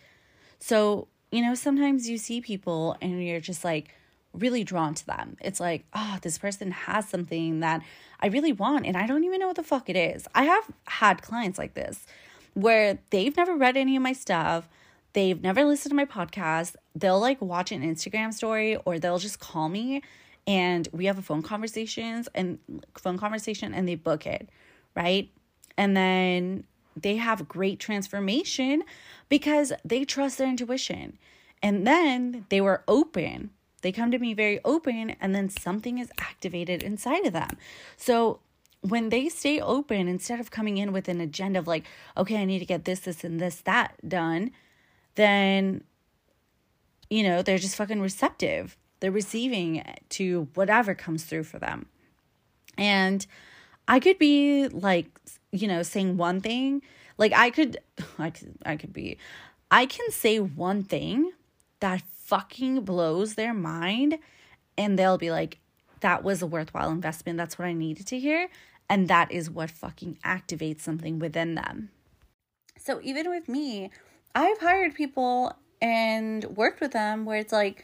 So, 0.59 1.07
you 1.31 1.41
know, 1.41 1.55
sometimes 1.55 2.09
you 2.09 2.17
see 2.17 2.41
people 2.41 2.97
and 3.01 3.25
you're 3.25 3.39
just 3.39 3.63
like, 3.63 3.95
really 4.33 4.63
drawn 4.63 4.93
to 4.95 5.05
them. 5.05 5.37
It's 5.41 5.59
like, 5.59 5.85
oh, 5.93 6.17
this 6.21 6.37
person 6.37 6.71
has 6.71 7.07
something 7.07 7.59
that 7.59 7.83
I 8.19 8.27
really 8.27 8.53
want 8.53 8.85
and 8.85 8.97
I 8.97 9.05
don't 9.05 9.23
even 9.23 9.39
know 9.39 9.47
what 9.47 9.55
the 9.55 9.63
fuck 9.63 9.89
it 9.89 9.95
is. 9.95 10.27
I 10.33 10.45
have 10.45 10.65
had 10.87 11.21
clients 11.21 11.59
like 11.59 11.73
this 11.73 12.05
where 12.53 12.99
they've 13.09 13.35
never 13.35 13.55
read 13.55 13.77
any 13.77 13.95
of 13.95 14.01
my 14.01 14.13
stuff. 14.13 14.67
They've 15.13 15.41
never 15.41 15.63
listened 15.63 15.91
to 15.91 15.95
my 15.95 16.05
podcast. 16.05 16.75
They'll 16.95 17.19
like 17.19 17.41
watch 17.41 17.71
an 17.71 17.83
Instagram 17.83 18.33
story 18.33 18.77
or 18.85 18.99
they'll 18.99 19.19
just 19.19 19.39
call 19.39 19.69
me 19.69 20.01
and 20.45 20.87
we 20.91 21.05
have 21.05 21.17
a 21.17 21.21
phone 21.21 21.41
conversations 21.41 22.27
and 22.33 22.59
phone 22.97 23.17
conversation 23.17 23.73
and 23.73 23.87
they 23.87 23.95
book 23.95 24.25
it, 24.25 24.49
right? 24.95 25.29
And 25.77 25.95
then 25.95 26.65
they 26.95 27.15
have 27.17 27.47
great 27.47 27.79
transformation 27.79 28.83
because 29.29 29.73
they 29.83 30.05
trust 30.05 30.37
their 30.37 30.47
intuition. 30.47 31.17
And 31.61 31.87
then 31.87 32.45
they 32.49 32.61
were 32.61 32.83
open. 32.87 33.51
They 33.83 33.91
come 33.91 34.11
to 34.11 34.17
me 34.17 34.33
very 34.33 34.59
open 34.63 35.11
and 35.21 35.35
then 35.35 35.49
something 35.49 35.99
is 35.99 36.09
activated 36.17 36.81
inside 36.81 37.25
of 37.27 37.33
them. 37.33 37.49
So 37.97 38.39
when 38.79 39.09
they 39.09 39.29
stay 39.29 39.59
open 39.59 40.07
instead 40.07 40.39
of 40.39 40.51
coming 40.51 40.77
in 40.77 40.93
with 40.93 41.09
an 41.09 41.19
agenda 41.19 41.59
of 41.59 41.67
like, 41.67 41.85
okay, 42.17 42.37
I 42.37 42.45
need 42.45 42.59
to 42.59 42.65
get 42.65 42.85
this, 42.85 43.01
this, 43.01 43.23
and 43.25 43.39
this, 43.39 43.57
that 43.61 43.95
done, 44.07 44.51
then, 45.15 45.83
you 47.09 47.23
know, 47.23 47.41
they're 47.41 47.57
just 47.57 47.75
fucking 47.75 48.01
receptive. 48.01 48.77
They're 49.01 49.11
receiving 49.11 49.83
to 50.09 50.47
whatever 50.53 50.95
comes 50.95 51.25
through 51.25 51.43
for 51.43 51.59
them. 51.59 51.87
And 52.77 53.27
I 53.87 53.99
could 53.99 54.17
be 54.17 54.69
like, 54.69 55.07
you 55.51 55.67
know, 55.67 55.83
saying 55.83 56.15
one 56.15 56.39
thing. 56.39 56.81
Like 57.17 57.33
I 57.33 57.49
could, 57.49 57.77
I 58.17 58.29
could, 58.29 58.55
I 58.65 58.77
could 58.77 58.93
be, 58.93 59.17
I 59.69 59.85
can 59.85 60.09
say 60.09 60.39
one 60.39 60.83
thing 60.83 61.33
that 61.83 62.01
fucking 62.23 62.79
blows 62.79 63.33
their 63.33 63.53
mind 63.53 64.17
and 64.77 64.97
they'll 64.97 65.17
be 65.17 65.31
like, 65.31 65.59
that 65.99 66.23
was 66.23 66.41
a 66.41 66.47
worthwhile 66.47 66.89
investment. 66.89 67.37
That's 67.37 67.59
what 67.59 67.67
I 67.67 67.73
needed 67.73 68.07
to 68.07 68.19
hear. 68.19 68.47
And 68.89 69.09
that 69.09 69.33
is 69.33 69.49
what 69.49 69.69
fucking 69.69 70.17
activates 70.23 70.79
something 70.79 71.19
within 71.19 71.55
them. 71.55 71.89
So 72.77 73.01
even 73.03 73.29
with 73.29 73.49
me, 73.49 73.91
I've 74.33 74.59
hired 74.59 74.95
people 74.95 75.57
and 75.81 76.45
worked 76.45 76.79
with 76.79 76.93
them 76.93 77.25
where 77.25 77.39
it's 77.39 77.51
like 77.51 77.83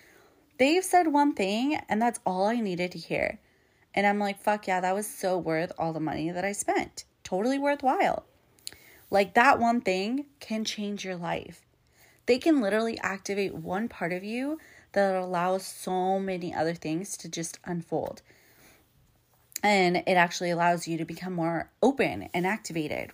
they've 0.59 0.83
said 0.83 1.07
one 1.07 1.33
thing 1.33 1.77
and 1.89 2.01
that's 2.01 2.21
all 2.25 2.47
I 2.47 2.61
needed 2.61 2.93
to 2.93 2.97
hear. 2.97 3.41
And 3.93 4.07
I'm 4.07 4.19
like, 4.19 4.39
fuck 4.39 4.65
yeah, 4.65 4.79
that 4.79 4.95
was 4.95 5.07
so 5.07 5.37
worth 5.37 5.73
all 5.77 5.91
the 5.91 5.99
money 5.99 6.31
that 6.31 6.45
I 6.45 6.53
spent. 6.53 7.03
Totally 7.25 7.59
worthwhile. 7.59 8.23
Like 9.11 9.33
that 9.33 9.59
one 9.59 9.81
thing 9.81 10.27
can 10.39 10.63
change 10.63 11.03
your 11.03 11.17
life. 11.17 11.65
They 12.29 12.37
can 12.37 12.61
literally 12.61 12.99
activate 12.99 13.55
one 13.55 13.87
part 13.87 14.13
of 14.13 14.23
you 14.23 14.59
that 14.91 15.15
allows 15.15 15.65
so 15.65 16.19
many 16.19 16.53
other 16.53 16.75
things 16.75 17.17
to 17.17 17.27
just 17.27 17.57
unfold. 17.65 18.21
And 19.63 19.97
it 19.97 20.13
actually 20.13 20.51
allows 20.51 20.87
you 20.87 20.99
to 20.99 21.05
become 21.05 21.33
more 21.33 21.71
open 21.81 22.29
and 22.35 22.45
activated. 22.45 23.13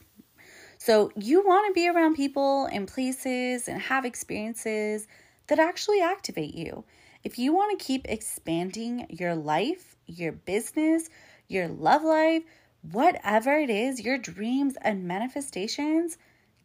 So, 0.80 1.14
you 1.16 1.46
want 1.46 1.66
to 1.70 1.74
be 1.74 1.88
around 1.88 2.16
people 2.16 2.66
and 2.66 2.90
places 2.90 3.70
and 3.70 3.82
have 3.84 4.04
experiences 4.04 5.08
that 5.48 5.60
actually 5.60 6.02
activate 6.02 6.54
you. 6.54 6.84
If 7.24 7.40
you 7.40 7.54
want 7.54 7.80
to 7.80 7.86
keep 7.86 8.06
expanding 8.10 9.08
your 9.10 9.34
life, 9.34 9.96
your 10.08 10.34
business, 10.34 11.10
your 11.48 11.70
love 11.70 12.04
life, 12.04 12.44
whatever 12.92 13.58
it 13.58 13.70
is, 13.70 14.02
your 14.02 14.18
dreams 14.18 14.76
and 14.82 15.08
manifestations, 15.08 16.18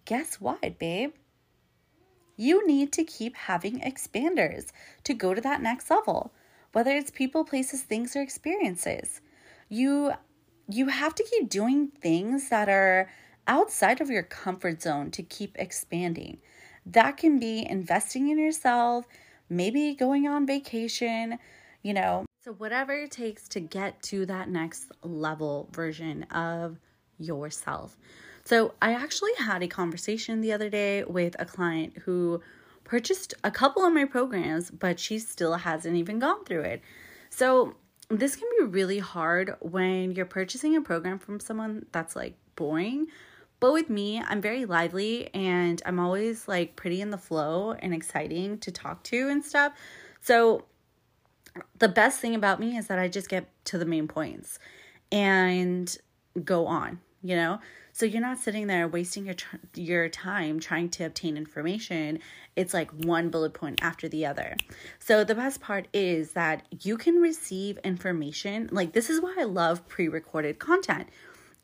guess 0.05 0.41
what, 0.41 0.81
babe? 0.81 1.13
You 2.41 2.67
need 2.67 2.91
to 2.93 3.05
keep 3.05 3.37
having 3.37 3.81
expanders 3.81 4.73
to 5.05 5.13
go 5.13 5.35
to 5.35 5.43
that 5.43 5.61
next 5.61 5.91
level, 5.91 6.33
whether 6.73 6.97
it's 6.97 7.11
people, 7.11 7.45
places, 7.45 7.83
things, 7.83 8.17
or 8.17 8.23
experiences. 8.23 9.21
You 9.69 10.13
you 10.67 10.87
have 10.89 11.15
to 11.17 11.23
keep 11.23 11.51
doing 11.51 11.89
things 11.89 12.49
that 12.49 12.71
are 12.71 13.11
outside 13.47 14.01
of 14.01 14.09
your 14.09 14.23
comfort 14.23 14.81
zone 14.81 15.11
to 15.11 15.23
keep 15.23 15.59
expanding. 15.59 16.39
That 16.87 17.19
can 17.19 17.39
be 17.39 17.67
investing 17.69 18.31
in 18.31 18.39
yourself, 18.39 19.05
maybe 19.51 19.95
going 19.95 20.27
on 20.27 20.47
vacation, 20.47 21.39
you 21.83 21.93
know. 21.93 22.25
So, 22.43 22.53
whatever 22.53 22.95
it 22.95 23.11
takes 23.11 23.49
to 23.49 23.61
get 23.61 24.01
to 24.05 24.25
that 24.25 24.49
next 24.49 24.93
level 25.03 25.69
version 25.73 26.23
of 26.31 26.79
yourself. 27.19 27.99
So, 28.51 28.75
I 28.83 28.95
actually 28.95 29.31
had 29.39 29.63
a 29.63 29.69
conversation 29.69 30.41
the 30.41 30.53
other 30.53 30.69
day 30.69 31.05
with 31.05 31.37
a 31.39 31.45
client 31.45 31.99
who 31.99 32.43
purchased 32.83 33.33
a 33.45 33.51
couple 33.53 33.85
of 33.85 33.93
my 33.93 34.05
programs, 34.05 34.73
but 34.73 34.99
she 34.99 35.21
still 35.21 35.55
hasn't 35.55 35.95
even 35.95 36.19
gone 36.19 36.45
through 36.45 36.63
it. 36.63 36.83
So, 37.31 37.77
this 38.09 38.35
can 38.35 38.49
be 38.59 38.65
really 38.65 38.99
hard 38.99 39.55
when 39.61 40.11
you're 40.11 40.27
purchasing 40.27 40.75
a 40.75 40.81
program 40.81 41.21
from 41.21 41.39
someone 41.39 41.87
that's 41.93 42.17
like 42.17 42.35
boring 42.57 43.07
but 43.61 43.73
with 43.75 43.91
me, 43.91 44.21
I'm 44.21 44.41
very 44.41 44.65
lively 44.65 45.33
and 45.35 45.81
I'm 45.85 46.01
always 46.01 46.49
like 46.49 46.77
pretty 46.77 47.03
in 47.03 47.11
the 47.11 47.19
flow 47.19 47.73
and 47.73 47.93
exciting 47.93 48.59
to 48.61 48.73
talk 48.73 49.05
to 49.05 49.29
and 49.29 49.45
stuff. 49.45 49.75
So 50.23 50.65
the 51.79 51.89
best 51.89 52.21
thing 52.21 52.35
about 52.35 52.59
me 52.59 52.77
is 52.79 52.87
that 52.87 52.99
I 52.99 53.07
just 53.07 53.29
get 53.29 53.49
to 53.67 53.79
the 53.79 53.85
main 53.85 54.09
points 54.09 54.59
and 55.13 55.95
go 56.43 56.67
on, 56.67 57.01
you 57.23 57.37
know? 57.37 57.61
So 58.01 58.07
you're 58.07 58.23
not 58.23 58.39
sitting 58.39 58.67
there 58.67 58.89
wasting 58.89 59.27
your 59.27 59.35
your 59.75 60.09
time 60.09 60.59
trying 60.59 60.89
to 60.89 61.05
obtain 61.05 61.37
information. 61.37 62.21
It's 62.57 62.73
like 62.73 62.91
one 62.93 63.29
bullet 63.29 63.53
point 63.53 63.83
after 63.83 64.09
the 64.09 64.25
other. 64.25 64.57
So 64.99 65.23
the 65.23 65.35
best 65.35 65.61
part 65.61 65.87
is 65.93 66.33
that 66.33 66.63
you 66.81 66.97
can 66.97 67.17
receive 67.17 67.77
information. 67.85 68.71
Like 68.73 68.95
this 68.95 69.11
is 69.11 69.21
why 69.21 69.37
I 69.39 69.45
love 69.45 69.87
pre-recorded 69.87 70.59
content 70.59 71.11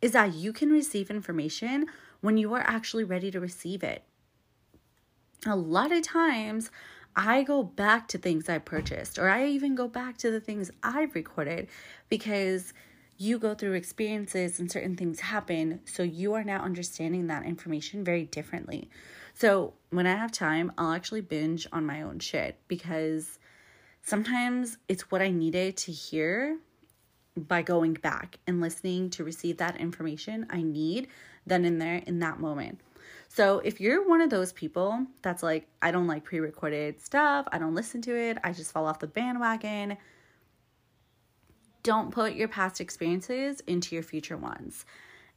is 0.02 0.12
that 0.12 0.34
you 0.34 0.52
can 0.52 0.68
receive 0.68 1.08
information 1.10 1.86
when 2.20 2.36
you 2.36 2.52
are 2.52 2.64
actually 2.66 3.04
ready 3.04 3.30
to 3.30 3.40
receive 3.40 3.82
it. 3.82 4.02
A 5.46 5.56
lot 5.56 5.90
of 5.90 6.02
times, 6.02 6.70
I 7.16 7.44
go 7.44 7.62
back 7.62 8.08
to 8.08 8.18
things 8.18 8.50
I 8.50 8.58
purchased, 8.58 9.18
or 9.18 9.30
I 9.30 9.46
even 9.46 9.74
go 9.74 9.88
back 9.88 10.18
to 10.18 10.30
the 10.30 10.40
things 10.40 10.70
I've 10.82 11.14
recorded 11.14 11.68
because 12.10 12.74
you 13.18 13.38
go 13.38 13.54
through 13.54 13.72
experiences 13.72 14.58
and 14.58 14.70
certain 14.70 14.96
things 14.96 15.20
happen. 15.20 15.80
So 15.84 16.02
you 16.02 16.34
are 16.34 16.44
now 16.44 16.62
understanding 16.62 17.26
that 17.28 17.44
information 17.44 18.04
very 18.04 18.24
differently. 18.24 18.90
So 19.34 19.74
when 19.90 20.06
I 20.06 20.16
have 20.16 20.32
time, 20.32 20.72
I'll 20.78 20.92
actually 20.92 21.20
binge 21.20 21.66
on 21.72 21.84
my 21.84 22.02
own 22.02 22.18
shit 22.18 22.58
because 22.68 23.38
sometimes 24.02 24.78
it's 24.88 25.10
what 25.10 25.22
I 25.22 25.30
needed 25.30 25.76
to 25.78 25.92
hear 25.92 26.58
by 27.36 27.62
going 27.62 27.94
back 27.94 28.38
and 28.46 28.60
listening 28.60 29.10
to 29.10 29.24
receive 29.24 29.58
that 29.58 29.76
information 29.76 30.46
I 30.48 30.62
need 30.62 31.08
then 31.46 31.64
in 31.64 31.78
there 31.78 32.02
in 32.06 32.18
that 32.18 32.40
moment. 32.40 32.80
So 33.28 33.60
if 33.60 33.80
you're 33.80 34.06
one 34.08 34.20
of 34.20 34.30
those 34.30 34.52
people 34.52 35.06
that's 35.22 35.42
like, 35.42 35.68
I 35.82 35.90
don't 35.90 36.06
like 36.06 36.24
pre 36.24 36.40
recorded 36.40 37.00
stuff, 37.00 37.46
I 37.52 37.58
don't 37.58 37.74
listen 37.74 38.02
to 38.02 38.16
it, 38.16 38.38
I 38.42 38.52
just 38.52 38.72
fall 38.72 38.86
off 38.86 38.98
the 38.98 39.06
bandwagon, 39.06 39.96
don't 41.86 42.10
put 42.10 42.34
your 42.34 42.48
past 42.48 42.80
experiences 42.80 43.60
into 43.68 43.94
your 43.94 44.02
future 44.02 44.36
ones. 44.36 44.84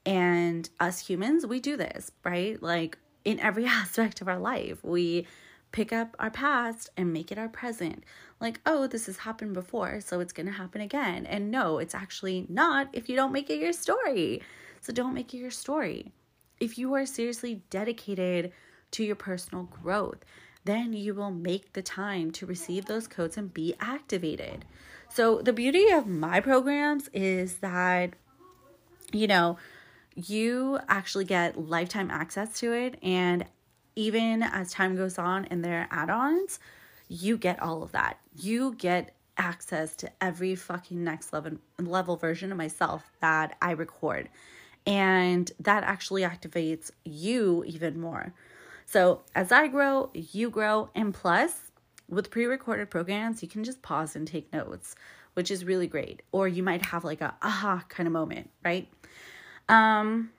And 0.04 0.68
us 0.80 0.98
humans, 0.98 1.46
we 1.46 1.60
do 1.60 1.78
this, 1.78 2.12
right? 2.26 2.60
Like 2.60 2.98
in 3.24 3.40
every 3.40 3.66
aspect 3.68 4.20
of 4.20 4.28
our 4.28 4.40
life, 4.40 4.84
we 4.84 5.28
pick 5.72 5.94
up 5.94 6.16
our 6.18 6.32
past 6.32 6.90
and 6.98 7.14
make 7.14 7.32
it 7.32 7.38
our 7.38 7.50
present. 7.50 8.04
Like, 8.42 8.62
oh, 8.66 8.88
this 8.88 9.06
has 9.06 9.18
happened 9.18 9.54
before, 9.54 10.02
so 10.02 10.22
it's 10.22 10.34
going 10.34 10.48
to 10.48 10.52
happen 10.52 10.82
again. 10.82 11.28
And 11.28 11.52
no, 11.52 11.78
it's 11.78 11.94
actually 11.94 12.48
not 12.50 12.90
if 12.94 13.10
you 13.10 13.16
don't 13.16 13.32
make 13.32 13.52
it 13.52 13.60
your 13.60 13.72
story. 13.72 14.42
So 14.82 14.92
don't 14.92 15.14
make 15.14 15.32
it 15.36 15.38
your 15.38 15.52
story. 15.52 16.12
If 16.60 16.80
you 16.80 16.96
are 16.96 17.06
seriously 17.06 17.62
dedicated 17.70 18.54
to 18.92 19.04
your 19.04 19.16
personal 19.16 19.66
growth, 19.66 20.26
then 20.66 20.94
you 20.94 21.14
will 21.14 21.30
make 21.30 21.74
the 21.74 21.84
time 21.84 22.32
to 22.32 22.48
receive 22.48 22.86
those 22.86 23.08
codes 23.08 23.38
and 23.38 23.54
be 23.54 23.76
activated. 23.80 24.66
So, 25.10 25.42
the 25.42 25.54
beauty 25.54 25.90
of 25.90 26.08
my 26.08 26.40
programs 26.40 27.10
is 27.14 27.56
that, 27.58 28.14
you 29.12 29.28
know, 29.28 29.58
you 30.16 30.80
actually 30.88 31.26
get 31.26 31.60
lifetime 31.60 32.12
access 32.12 32.60
to 32.60 32.74
it. 32.74 33.00
And 33.02 33.46
even 33.96 34.44
as 34.44 34.72
time 34.72 34.96
goes 34.96 35.18
on 35.18 35.46
and 35.46 35.64
there 35.64 35.82
are 35.82 35.88
add 36.04 36.10
ons, 36.10 36.60
you 37.08 37.38
get 37.38 37.62
all 37.62 37.84
of 37.84 37.92
that. 37.94 38.20
You 38.36 38.76
get 38.76 39.16
access 39.38 39.96
to 39.96 40.12
every 40.22 40.54
fucking 40.54 41.04
next 41.04 41.34
level 41.34 41.54
level 41.80 42.16
version 42.16 42.52
of 42.52 42.58
myself 42.58 43.04
that 43.22 43.58
I 43.62 43.72
record. 43.72 44.30
And 44.86 45.52
that 45.60 45.84
actually 45.84 46.22
activates 46.22 46.92
you 47.04 47.64
even 47.66 48.00
more. 48.00 48.34
So 48.86 49.22
as 49.36 49.52
I 49.52 49.68
grow, 49.68 50.10
you 50.14 50.50
grow. 50.50 50.90
And 50.96 51.14
plus, 51.14 51.69
with 52.10 52.30
pre 52.30 52.46
recorded 52.46 52.90
programs, 52.90 53.42
you 53.42 53.50
can 53.50 53.64
just 53.64 53.82
pause 53.82 54.16
and 54.16 54.28
take 54.28 54.52
notes, 54.52 54.96
which 55.34 55.52
is 55.52 55.64
really 55.64 55.88
great. 55.88 56.22
Or 56.32 56.48
you 56.48 56.64
might 56.64 56.86
have 56.86 57.04
like 57.04 57.22
a 57.22 57.36
aha 57.42 57.84
kind 57.90 58.08
of 58.08 58.14
moment, 58.14 58.50
right? 58.64 58.88
Um, 59.68 60.32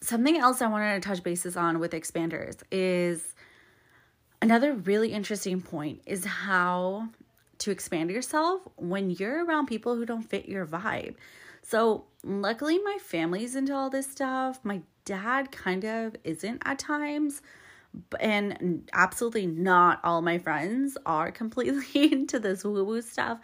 something 0.00 0.36
else 0.36 0.60
I 0.60 0.66
wanted 0.66 1.00
to 1.00 1.08
touch 1.08 1.22
bases 1.22 1.56
on 1.56 1.78
with 1.78 1.92
expanders 1.92 2.62
is 2.70 3.34
another 4.40 4.74
really 4.74 5.12
interesting 5.12 5.60
point 5.60 6.02
is 6.06 6.24
how 6.24 7.08
to 7.58 7.70
expand 7.70 8.10
yourself 8.10 8.60
when 8.76 9.10
you're 9.10 9.44
around 9.44 9.66
people 9.66 9.94
who 9.94 10.04
don't 10.04 10.28
fit 10.28 10.48
your 10.48 10.66
vibe. 10.66 11.14
So, 11.62 12.06
luckily, 12.24 12.80
my 12.80 12.98
family's 13.00 13.54
into 13.54 13.72
all 13.72 13.88
this 13.88 14.10
stuff. 14.10 14.58
My 14.64 14.82
dad 15.04 15.52
kind 15.52 15.84
of 15.84 16.16
isn't 16.24 16.60
at 16.64 16.80
times, 16.80 17.40
and 18.20 18.88
absolutely 18.92 19.46
not 19.46 20.00
all 20.04 20.22
my 20.22 20.38
friends 20.38 20.96
are 21.06 21.30
completely 21.30 21.84
into 22.12 22.38
this 22.38 22.64
woo 22.64 22.84
woo 22.84 23.02
stuff. 23.02 23.38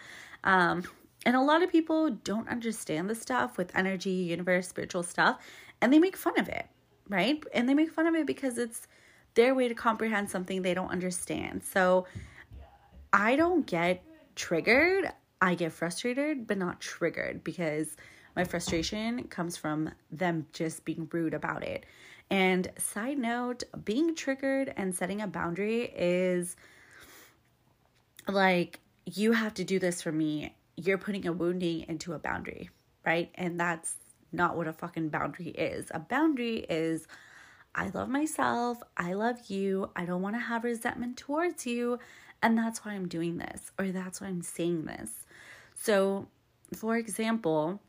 Um, 0.45 0.85
and 1.26 1.37
a 1.37 1.40
lot 1.40 1.62
of 1.62 1.71
people 1.71 2.11
don't 2.11 2.49
understand 2.49 3.11
the 3.11 3.14
stuff 3.14 3.59
with 3.59 3.75
energy, 3.76 4.11
universe, 4.11 4.69
spiritual 4.69 5.02
stuff, 5.02 5.38
and 5.81 5.93
they 5.93 5.99
make 5.99 6.17
fun 6.17 6.38
of 6.38 6.49
it, 6.49 6.67
right? 7.09 7.43
And 7.52 7.69
they 7.69 7.75
make 7.75 7.90
fun 7.90 8.07
of 8.07 8.14
it 8.14 8.26
because 8.26 8.57
it's 8.57 8.87
their 9.35 9.55
way 9.55 9.69
to 9.69 9.75
comprehend 9.75 10.31
something 10.31 10.62
they 10.62 10.75
don't 10.75 10.90
understand. 10.90 11.62
So 11.64 12.07
I 13.12 13.37
don't 13.37 13.67
get 13.67 14.02
triggered. 14.37 15.12
I 15.40 15.55
get 15.55 15.73
frustrated, 15.73 16.47
but 16.47 16.59
not 16.59 16.81
triggered 16.81 17.45
because 17.45 17.97
my 18.35 18.45
frustration 18.45 19.25
comes 19.25 19.57
from 19.57 19.90
them 20.11 20.47
just 20.52 20.85
being 20.85 21.09
rude 21.12 21.35
about 21.35 21.64
it. 21.64 21.87
And 22.30 22.70
side 22.78 23.18
note, 23.18 23.64
being 23.85 24.14
triggered 24.14 24.73
and 24.76 24.94
setting 24.94 25.23
a 25.23 25.26
boundary 25.26 25.85
is 25.85 26.56
like, 28.26 28.80
you 29.06 29.32
have 29.32 29.54
to 29.54 29.64
do 29.64 29.78
this 29.78 30.02
for 30.02 30.12
me. 30.12 30.54
You're 30.76 30.99
putting 30.99 31.26
a 31.26 31.32
wounding 31.32 31.87
into 31.88 32.12
a 32.12 32.18
boundary, 32.18 32.70
right? 33.04 33.30
And 33.35 33.58
that's 33.58 33.94
not 34.32 34.56
what 34.56 34.68
a 34.68 34.73
fucking 34.73 35.08
boundary 35.08 35.49
is. 35.49 35.90
A 35.92 35.99
boundary 35.99 36.58
is 36.68 37.06
I 37.75 37.90
love 37.94 38.08
myself, 38.08 38.82
I 38.97 39.14
love 39.14 39.49
you, 39.49 39.90
I 39.94 40.04
don't 40.04 40.23
want 40.23 40.35
to 40.35 40.40
have 40.40 40.64
resentment 40.64 41.16
towards 41.16 41.66
you, 41.66 41.99
and 42.42 42.58
that's 42.58 42.85
why 42.85 42.92
I'm 42.92 43.08
doing 43.08 43.38
this, 43.38 43.70
or 43.78 43.88
that's 43.88 44.20
why 44.20 44.26
I'm 44.26 44.42
saying 44.42 44.85
this. 44.85 45.11
So, 45.75 46.28
for 46.75 46.97
example, 46.97 47.80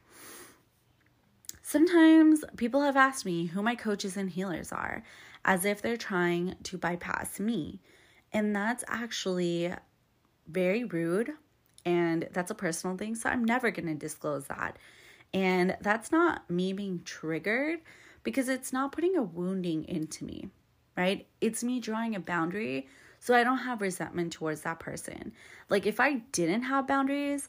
sometimes 1.70 2.44
people 2.58 2.82
have 2.82 2.98
asked 2.98 3.28
me 3.28 3.46
who 3.46 3.62
my 3.62 3.76
coaches 3.76 4.18
and 4.18 4.28
healers 4.28 4.72
are, 4.72 5.04
as 5.46 5.66
if 5.66 5.84
they're 5.84 5.98
trying 5.98 6.56
to 6.64 6.80
bypass 6.80 7.40
me. 7.40 7.80
And 8.34 8.56
that's 8.56 8.84
actually 8.88 9.72
very 10.48 10.84
rude 10.84 11.32
and 11.86 12.28
that's 12.34 12.50
a 12.50 12.56
personal 12.56 12.98
thing. 12.98 13.14
So 13.14 13.30
I'm 13.30 13.46
never 13.46 13.70
going 13.70 13.86
to 13.86 13.94
disclose 13.94 14.46
that. 14.46 14.78
And 15.32 15.78
that's 15.82 16.12
not 16.12 16.50
me 16.50 16.74
being 16.74 17.04
triggered 17.06 17.82
because 18.24 18.50
it's 18.50 18.74
not 18.74 18.92
putting 18.92 19.16
a 19.16 19.22
wounding 19.22 19.86
into 19.86 20.26
me, 20.26 20.50
right? 20.98 21.28
It's 21.40 21.64
me 21.64 21.80
drawing 21.80 22.16
a 22.16 22.20
boundary 22.20 22.88
so 23.20 23.36
I 23.36 23.44
don't 23.44 23.60
have 23.60 23.82
resentment 23.82 24.34
towards 24.34 24.62
that 24.62 24.80
person. 24.80 25.34
Like 25.70 25.86
if 25.86 26.00
I 26.00 26.14
didn't 26.32 26.64
have 26.64 26.88
boundaries, 26.88 27.48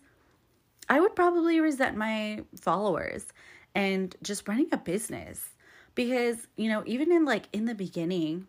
I 0.91 1.01
would 1.01 1.17
probably 1.17 1.59
resent 1.61 1.97
my 1.97 2.43
followers 2.61 3.27
and 3.75 4.15
just 4.23 4.49
running 4.49 4.69
a 4.73 4.77
business 4.77 5.51
because, 5.95 6.47
you 6.57 6.69
know, 6.69 6.83
even 6.87 7.13
in 7.13 7.25
like 7.25 7.47
in 7.53 7.65
the 7.65 7.75
beginning, 7.75 8.47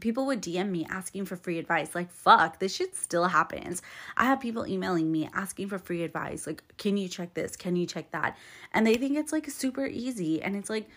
people 0.00 0.26
would 0.26 0.42
DM 0.42 0.70
me 0.70 0.86
asking 0.90 1.24
for 1.24 1.36
free 1.36 1.58
advice. 1.58 1.94
Like, 1.94 2.10
fuck, 2.10 2.58
this 2.58 2.74
shit 2.74 2.96
still 2.96 3.26
happens. 3.26 3.82
I 4.16 4.24
have 4.24 4.40
people 4.40 4.66
emailing 4.66 5.10
me 5.10 5.28
asking 5.34 5.68
for 5.68 5.78
free 5.78 6.02
advice. 6.02 6.46
Like, 6.46 6.62
can 6.76 6.96
you 6.96 7.08
check 7.08 7.34
this? 7.34 7.56
Can 7.56 7.76
you 7.76 7.86
check 7.86 8.10
that? 8.10 8.36
And 8.72 8.86
they 8.86 8.94
think 8.94 9.16
it's 9.16 9.32
like 9.32 9.48
super 9.50 9.86
easy. 9.86 10.42
And 10.42 10.56
it's 10.56 10.70
like, 10.70 10.88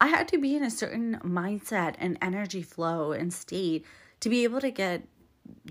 I 0.00 0.08
had 0.08 0.28
to 0.28 0.38
be 0.38 0.56
in 0.56 0.62
a 0.62 0.70
certain 0.70 1.18
mindset 1.24 1.94
and 1.98 2.18
energy 2.20 2.62
flow 2.62 3.12
and 3.12 3.32
state 3.32 3.86
to 4.20 4.28
be 4.28 4.44
able 4.44 4.60
to 4.60 4.70
get 4.70 5.02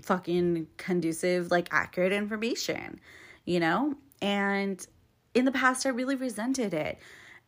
fucking 0.02 0.66
conducive, 0.76 1.50
like 1.50 1.68
accurate 1.72 2.12
information, 2.12 3.00
you 3.44 3.60
know? 3.60 3.94
And 4.22 4.84
in 5.34 5.44
the 5.44 5.52
past, 5.52 5.84
I 5.84 5.90
really 5.90 6.14
resented 6.14 6.72
it. 6.72 6.98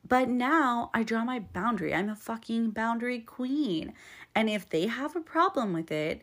But 0.06 0.28
now 0.28 0.90
I 0.94 1.02
draw 1.02 1.24
my 1.24 1.40
boundary. 1.40 1.94
I'm 1.94 2.10
a 2.10 2.14
fucking 2.14 2.70
boundary 2.70 3.20
queen. 3.20 3.92
And 4.34 4.48
if 4.48 4.68
they 4.68 4.86
have 4.86 5.16
a 5.16 5.20
problem 5.20 5.72
with 5.72 5.90
it, 5.90 6.22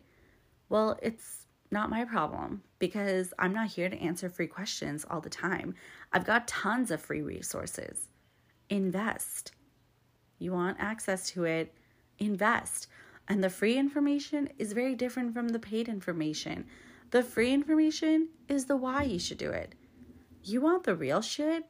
well, 0.68 0.98
it's 1.02 1.46
not 1.70 1.90
my 1.90 2.04
problem 2.04 2.62
because 2.78 3.34
I'm 3.38 3.52
not 3.52 3.68
here 3.68 3.88
to 3.88 3.96
answer 3.96 4.30
free 4.30 4.46
questions 4.46 5.04
all 5.10 5.20
the 5.20 5.28
time. 5.28 5.74
I've 6.12 6.24
got 6.24 6.48
tons 6.48 6.90
of 6.90 7.00
free 7.00 7.22
resources. 7.22 8.08
Invest. 8.70 9.52
You 10.38 10.52
want 10.52 10.78
access 10.80 11.28
to 11.30 11.44
it, 11.44 11.74
invest. 12.18 12.86
And 13.28 13.42
the 13.42 13.50
free 13.50 13.76
information 13.76 14.48
is 14.58 14.72
very 14.72 14.94
different 14.94 15.34
from 15.34 15.48
the 15.48 15.58
paid 15.58 15.88
information. 15.88 16.66
The 17.10 17.22
free 17.22 17.52
information 17.52 18.28
is 18.48 18.66
the 18.66 18.76
why 18.76 19.04
you 19.04 19.18
should 19.18 19.38
do 19.38 19.50
it. 19.50 19.74
You 20.44 20.60
want 20.60 20.84
the 20.84 20.94
real 20.94 21.22
shit? 21.22 21.64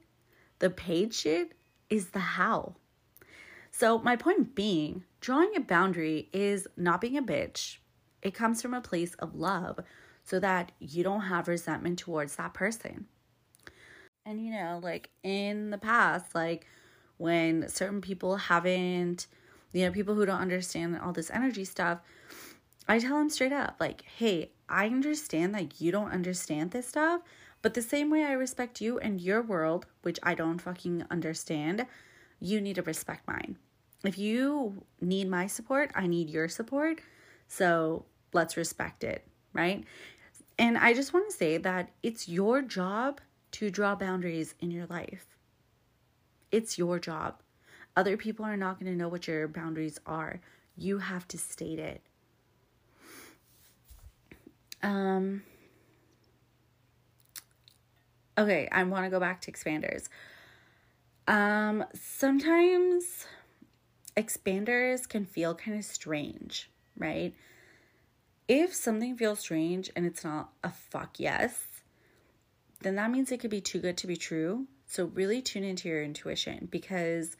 The 0.58 0.68
paid 0.68 1.14
shit 1.14 1.52
is 1.88 2.08
the 2.08 2.18
how. 2.18 2.74
So, 3.70 3.98
my 3.98 4.16
point 4.16 4.54
being, 4.54 5.04
drawing 5.20 5.56
a 5.56 5.60
boundary 5.60 6.28
is 6.32 6.66
not 6.76 7.00
being 7.00 7.16
a 7.16 7.22
bitch. 7.22 7.78
It 8.20 8.34
comes 8.34 8.60
from 8.60 8.74
a 8.74 8.80
place 8.80 9.14
of 9.14 9.34
love 9.34 9.80
so 10.24 10.40
that 10.40 10.72
you 10.78 11.02
don't 11.04 11.22
have 11.22 11.48
resentment 11.48 11.98
towards 11.98 12.36
that 12.36 12.54
person. 12.54 13.06
And, 14.26 14.44
you 14.44 14.52
know, 14.52 14.80
like 14.82 15.10
in 15.22 15.70
the 15.70 15.78
past, 15.78 16.34
like 16.34 16.66
when 17.16 17.68
certain 17.68 18.00
people 18.00 18.36
haven't 18.36 19.26
you 19.74 19.84
know, 19.84 19.92
people 19.92 20.14
who 20.14 20.24
don't 20.24 20.40
understand 20.40 20.98
all 20.98 21.12
this 21.12 21.30
energy 21.30 21.64
stuff, 21.64 21.98
I 22.88 23.00
tell 23.00 23.18
them 23.18 23.28
straight 23.28 23.52
up, 23.52 23.76
like, 23.80 24.02
hey, 24.02 24.52
I 24.68 24.86
understand 24.86 25.54
that 25.54 25.80
you 25.80 25.90
don't 25.90 26.12
understand 26.12 26.70
this 26.70 26.88
stuff, 26.88 27.22
but 27.64 27.72
the 27.72 27.80
same 27.80 28.10
way 28.10 28.22
I 28.24 28.32
respect 28.32 28.82
you 28.82 28.98
and 28.98 29.18
your 29.18 29.40
world, 29.40 29.86
which 30.02 30.18
I 30.22 30.34
don't 30.34 30.58
fucking 30.58 31.06
understand, 31.10 31.86
you 32.38 32.60
need 32.60 32.74
to 32.74 32.82
respect 32.82 33.26
mine. 33.26 33.56
If 34.04 34.18
you 34.18 34.84
need 35.00 35.30
my 35.30 35.46
support, 35.46 35.90
I 35.94 36.06
need 36.06 36.28
your 36.28 36.46
support. 36.46 37.00
So 37.48 38.04
let's 38.34 38.58
respect 38.58 39.02
it, 39.02 39.26
right? 39.54 39.82
And 40.58 40.76
I 40.76 40.92
just 40.92 41.14
want 41.14 41.30
to 41.30 41.34
say 41.34 41.56
that 41.56 41.88
it's 42.02 42.28
your 42.28 42.60
job 42.60 43.22
to 43.52 43.70
draw 43.70 43.94
boundaries 43.94 44.54
in 44.60 44.70
your 44.70 44.84
life. 44.84 45.24
It's 46.52 46.76
your 46.76 46.98
job. 46.98 47.40
Other 47.96 48.18
people 48.18 48.44
are 48.44 48.58
not 48.58 48.78
going 48.78 48.92
to 48.92 48.98
know 48.98 49.08
what 49.08 49.26
your 49.26 49.48
boundaries 49.48 49.98
are. 50.04 50.42
You 50.76 50.98
have 50.98 51.26
to 51.28 51.38
state 51.38 51.78
it. 51.78 52.02
Um 54.82 55.44
Okay, 58.36 58.68
I 58.72 58.82
want 58.84 59.04
to 59.04 59.10
go 59.10 59.20
back 59.20 59.40
to 59.42 59.52
expanders. 59.52 60.08
Um 61.26 61.84
sometimes 61.94 63.26
expanders 64.16 65.08
can 65.08 65.24
feel 65.24 65.54
kind 65.54 65.78
of 65.78 65.84
strange, 65.84 66.70
right? 66.98 67.34
If 68.46 68.74
something 68.74 69.16
feels 69.16 69.40
strange 69.40 69.90
and 69.96 70.04
it's 70.04 70.22
not 70.22 70.50
a 70.62 70.70
fuck 70.70 71.18
yes, 71.18 71.66
then 72.82 72.96
that 72.96 73.10
means 73.10 73.32
it 73.32 73.40
could 73.40 73.50
be 73.50 73.62
too 73.62 73.80
good 73.80 73.96
to 73.98 74.06
be 74.06 74.16
true. 74.16 74.66
So 74.86 75.06
really 75.06 75.40
tune 75.40 75.64
into 75.64 75.88
your 75.88 76.02
intuition 76.02 76.68
because 76.70 77.36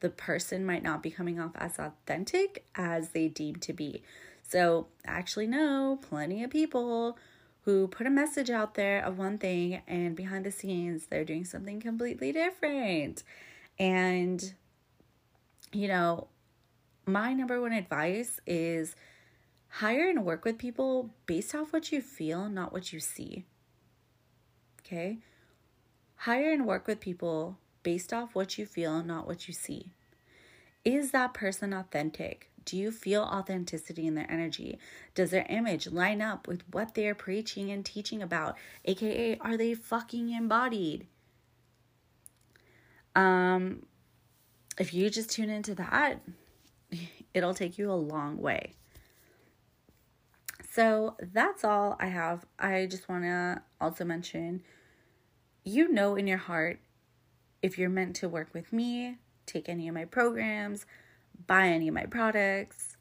the 0.00 0.10
person 0.10 0.66
might 0.66 0.82
not 0.82 1.02
be 1.02 1.10
coming 1.10 1.40
off 1.40 1.52
as 1.54 1.78
authentic 1.78 2.66
as 2.74 3.10
they 3.10 3.28
deem 3.28 3.56
to 3.56 3.72
be. 3.72 4.02
So, 4.42 4.88
actually 5.06 5.46
know 5.46 5.98
plenty 6.02 6.44
of 6.44 6.50
people 6.50 7.16
who 7.64 7.86
put 7.86 8.06
a 8.06 8.10
message 8.10 8.50
out 8.50 8.74
there 8.74 9.04
of 9.04 9.18
one 9.18 9.38
thing 9.38 9.82
and 9.86 10.16
behind 10.16 10.44
the 10.44 10.50
scenes 10.50 11.06
they're 11.06 11.24
doing 11.24 11.44
something 11.44 11.80
completely 11.80 12.32
different. 12.32 13.22
And, 13.78 14.54
you 15.72 15.88
know, 15.88 16.28
my 17.06 17.32
number 17.32 17.60
one 17.60 17.72
advice 17.72 18.40
is 18.46 18.94
hire 19.68 20.08
and 20.08 20.24
work 20.24 20.44
with 20.44 20.58
people 20.58 21.10
based 21.26 21.54
off 21.54 21.72
what 21.72 21.92
you 21.92 22.00
feel, 22.00 22.48
not 22.48 22.72
what 22.72 22.92
you 22.92 23.00
see. 23.00 23.44
Okay? 24.80 25.18
Hire 26.16 26.52
and 26.52 26.66
work 26.66 26.86
with 26.86 27.00
people 27.00 27.58
based 27.82 28.12
off 28.12 28.34
what 28.34 28.58
you 28.58 28.66
feel, 28.66 29.02
not 29.02 29.26
what 29.26 29.48
you 29.48 29.54
see. 29.54 29.92
Is 30.84 31.12
that 31.12 31.34
person 31.34 31.72
authentic? 31.72 32.51
Do 32.64 32.76
you 32.76 32.90
feel 32.90 33.22
authenticity 33.22 34.06
in 34.06 34.14
their 34.14 34.30
energy? 34.30 34.78
Does 35.14 35.30
their 35.30 35.46
image 35.48 35.88
line 35.88 36.20
up 36.20 36.46
with 36.46 36.62
what 36.70 36.94
they're 36.94 37.14
preaching 37.14 37.70
and 37.70 37.84
teaching 37.84 38.22
about? 38.22 38.56
AKA, 38.84 39.38
are 39.40 39.56
they 39.56 39.74
fucking 39.74 40.30
embodied? 40.30 41.06
Um, 43.14 43.86
if 44.78 44.94
you 44.94 45.10
just 45.10 45.30
tune 45.30 45.50
into 45.50 45.74
that, 45.74 46.20
it'll 47.34 47.54
take 47.54 47.78
you 47.78 47.90
a 47.90 47.94
long 47.94 48.38
way. 48.38 48.74
So 50.70 51.16
that's 51.20 51.64
all 51.64 51.96
I 52.00 52.06
have. 52.06 52.46
I 52.58 52.86
just 52.86 53.08
want 53.08 53.24
to 53.24 53.62
also 53.80 54.04
mention 54.04 54.62
you 55.64 55.92
know 55.92 56.16
in 56.16 56.26
your 56.26 56.38
heart 56.38 56.80
if 57.62 57.78
you're 57.78 57.90
meant 57.90 58.16
to 58.16 58.28
work 58.28 58.48
with 58.52 58.72
me, 58.72 59.18
take 59.46 59.68
any 59.68 59.86
of 59.86 59.94
my 59.94 60.04
programs, 60.04 60.84
buy 61.46 61.68
any 61.68 61.88
of 61.88 61.94
my 61.94 62.06
products. 62.06 62.96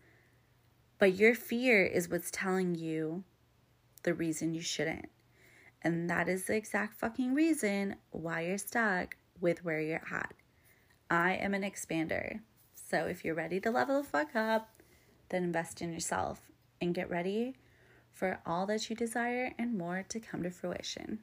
But 0.99 1.15
your 1.15 1.33
fear 1.35 1.83
is 1.83 2.09
what's 2.09 2.31
telling 2.31 2.75
you 2.75 3.23
the 4.03 4.13
reason 4.13 4.53
you 4.53 4.61
shouldn't. 4.61 5.09
And 5.81 6.09
that 6.09 6.29
is 6.29 6.45
the 6.45 6.55
exact 6.55 6.99
fucking 6.99 7.33
reason 7.33 7.95
why 8.11 8.41
you're 8.41 8.57
stuck 8.57 9.17
with 9.39 9.65
where 9.65 9.81
you're 9.81 10.03
at. 10.11 10.33
I 11.09 11.33
am 11.33 11.53
an 11.53 11.63
expander. 11.63 12.41
So 12.73 13.05
if 13.05 13.25
you're 13.25 13.35
ready 13.35 13.59
to 13.61 13.71
level 13.71 14.01
the 14.01 14.07
fuck 14.07 14.35
up, 14.35 14.81
then 15.29 15.43
invest 15.43 15.81
in 15.81 15.91
yourself 15.91 16.51
and 16.79 16.93
get 16.93 17.09
ready 17.09 17.55
for 18.11 18.39
all 18.45 18.65
that 18.67 18.89
you 18.89 18.95
desire 18.95 19.53
and 19.57 19.77
more 19.77 20.05
to 20.09 20.19
come 20.19 20.43
to 20.43 20.51
fruition. 20.51 21.19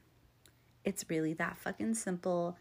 It's 0.84 1.04
really 1.08 1.34
that 1.34 1.58
fucking 1.58 1.94
simple. 1.94 2.56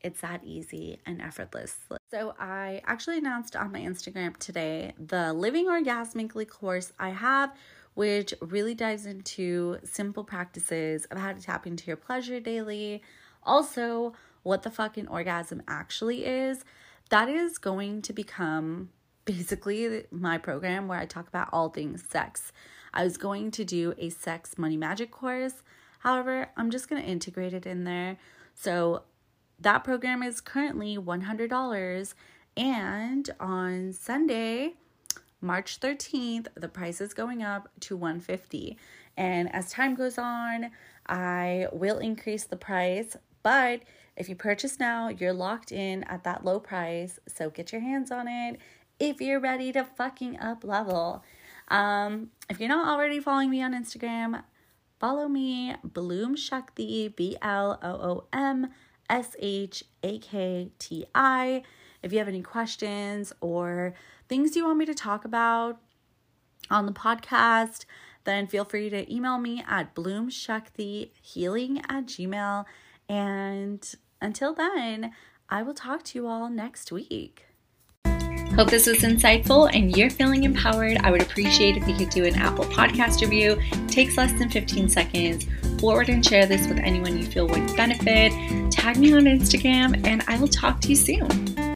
It's 0.00 0.20
that 0.22 0.42
easy 0.44 0.98
and 1.06 1.20
effortless. 1.20 1.76
So, 2.16 2.34
I 2.40 2.80
actually 2.86 3.18
announced 3.18 3.56
on 3.56 3.72
my 3.72 3.80
Instagram 3.80 4.38
today 4.38 4.94
the 4.98 5.34
Living 5.34 5.66
Orgasmically 5.66 6.48
course 6.48 6.90
I 6.98 7.10
have, 7.10 7.54
which 7.92 8.32
really 8.40 8.74
dives 8.74 9.04
into 9.04 9.76
simple 9.84 10.24
practices 10.24 11.04
of 11.10 11.18
how 11.18 11.34
to 11.34 11.42
tap 11.42 11.66
into 11.66 11.88
your 11.88 11.98
pleasure 11.98 12.40
daily. 12.40 13.02
Also, 13.42 14.14
what 14.44 14.62
the 14.62 14.70
fucking 14.70 15.08
orgasm 15.08 15.62
actually 15.68 16.24
is. 16.24 16.64
That 17.10 17.28
is 17.28 17.58
going 17.58 18.00
to 18.00 18.14
become 18.14 18.88
basically 19.26 20.04
my 20.10 20.38
program 20.38 20.88
where 20.88 20.98
I 20.98 21.04
talk 21.04 21.28
about 21.28 21.50
all 21.52 21.68
things 21.68 22.02
sex. 22.08 22.50
I 22.94 23.04
was 23.04 23.18
going 23.18 23.50
to 23.50 23.64
do 23.66 23.92
a 23.98 24.08
sex 24.08 24.56
money 24.56 24.78
magic 24.78 25.10
course. 25.10 25.62
However, 25.98 26.48
I'm 26.56 26.70
just 26.70 26.88
going 26.88 27.02
to 27.02 27.06
integrate 27.06 27.52
it 27.52 27.66
in 27.66 27.84
there. 27.84 28.16
So 28.54 29.02
that 29.60 29.84
program 29.84 30.22
is 30.22 30.40
currently 30.40 30.96
$100 30.96 32.14
and 32.56 33.30
on 33.38 33.92
Sunday, 33.92 34.74
March 35.40 35.80
13th, 35.80 36.48
the 36.54 36.68
price 36.68 37.00
is 37.00 37.12
going 37.12 37.42
up 37.42 37.68
to 37.80 37.96
150. 37.96 38.78
And 39.16 39.54
as 39.54 39.70
time 39.70 39.94
goes 39.94 40.18
on, 40.18 40.70
I 41.06 41.68
will 41.72 41.98
increase 41.98 42.44
the 42.44 42.56
price, 42.56 43.16
but 43.42 43.82
if 44.16 44.28
you 44.28 44.34
purchase 44.34 44.80
now, 44.80 45.08
you're 45.08 45.32
locked 45.32 45.72
in 45.72 46.02
at 46.04 46.24
that 46.24 46.44
low 46.44 46.58
price. 46.58 47.18
So 47.28 47.50
get 47.50 47.72
your 47.72 47.82
hands 47.82 48.10
on 48.10 48.26
it 48.28 48.58
if 48.98 49.20
you're 49.20 49.40
ready 49.40 49.72
to 49.72 49.84
fucking 49.84 50.40
up 50.40 50.64
level. 50.64 51.22
Um, 51.68 52.30
if 52.48 52.58
you're 52.58 52.68
not 52.68 52.88
already 52.88 53.20
following 53.20 53.50
me 53.50 53.62
on 53.62 53.74
Instagram, 53.74 54.42
follow 54.98 55.28
me, 55.28 55.74
Bloom 55.84 56.34
Shakti, 56.34 57.08
B 57.08 57.36
L 57.42 57.78
O 57.82 57.88
O 57.88 58.24
M 58.32 58.68
S 59.08 59.36
H 59.38 59.84
A 60.02 60.18
K 60.18 60.70
T 60.78 61.06
I. 61.14 61.62
If 62.02 62.12
you 62.12 62.18
have 62.18 62.28
any 62.28 62.42
questions 62.42 63.32
or 63.40 63.94
things 64.28 64.54
you 64.56 64.64
want 64.64 64.78
me 64.78 64.86
to 64.86 64.94
talk 64.94 65.24
about 65.24 65.80
on 66.70 66.86
the 66.86 66.92
podcast, 66.92 67.84
then 68.24 68.46
feel 68.46 68.64
free 68.64 68.90
to 68.90 69.12
email 69.12 69.38
me 69.38 69.64
at 69.66 69.94
bloomshaktihealing 69.94 71.78
at 71.88 72.06
gmail. 72.06 72.64
And 73.08 73.94
until 74.20 74.54
then, 74.54 75.12
I 75.48 75.62
will 75.62 75.74
talk 75.74 76.02
to 76.04 76.18
you 76.18 76.26
all 76.26 76.50
next 76.50 76.90
week. 76.90 77.45
Hope 78.56 78.70
this 78.70 78.86
was 78.86 79.00
insightful 79.00 79.70
and 79.74 79.94
you're 79.94 80.08
feeling 80.08 80.44
empowered. 80.44 80.96
I 81.02 81.10
would 81.10 81.20
appreciate 81.20 81.76
if 81.76 81.86
you 81.86 81.94
could 81.94 82.08
do 82.08 82.24
an 82.24 82.36
Apple 82.36 82.64
Podcast 82.64 83.20
review. 83.20 83.58
It 83.60 83.88
takes 83.90 84.16
less 84.16 84.32
than 84.38 84.48
15 84.48 84.88
seconds. 84.88 85.46
Forward 85.78 86.08
and 86.08 86.24
share 86.24 86.46
this 86.46 86.66
with 86.66 86.78
anyone 86.78 87.18
you 87.18 87.26
feel 87.26 87.46
would 87.46 87.76
benefit. 87.76 88.32
Tag 88.72 88.96
me 88.96 89.12
on 89.12 89.24
Instagram, 89.24 90.06
and 90.06 90.24
I 90.26 90.38
will 90.38 90.48
talk 90.48 90.80
to 90.80 90.88
you 90.88 90.96
soon. 90.96 91.55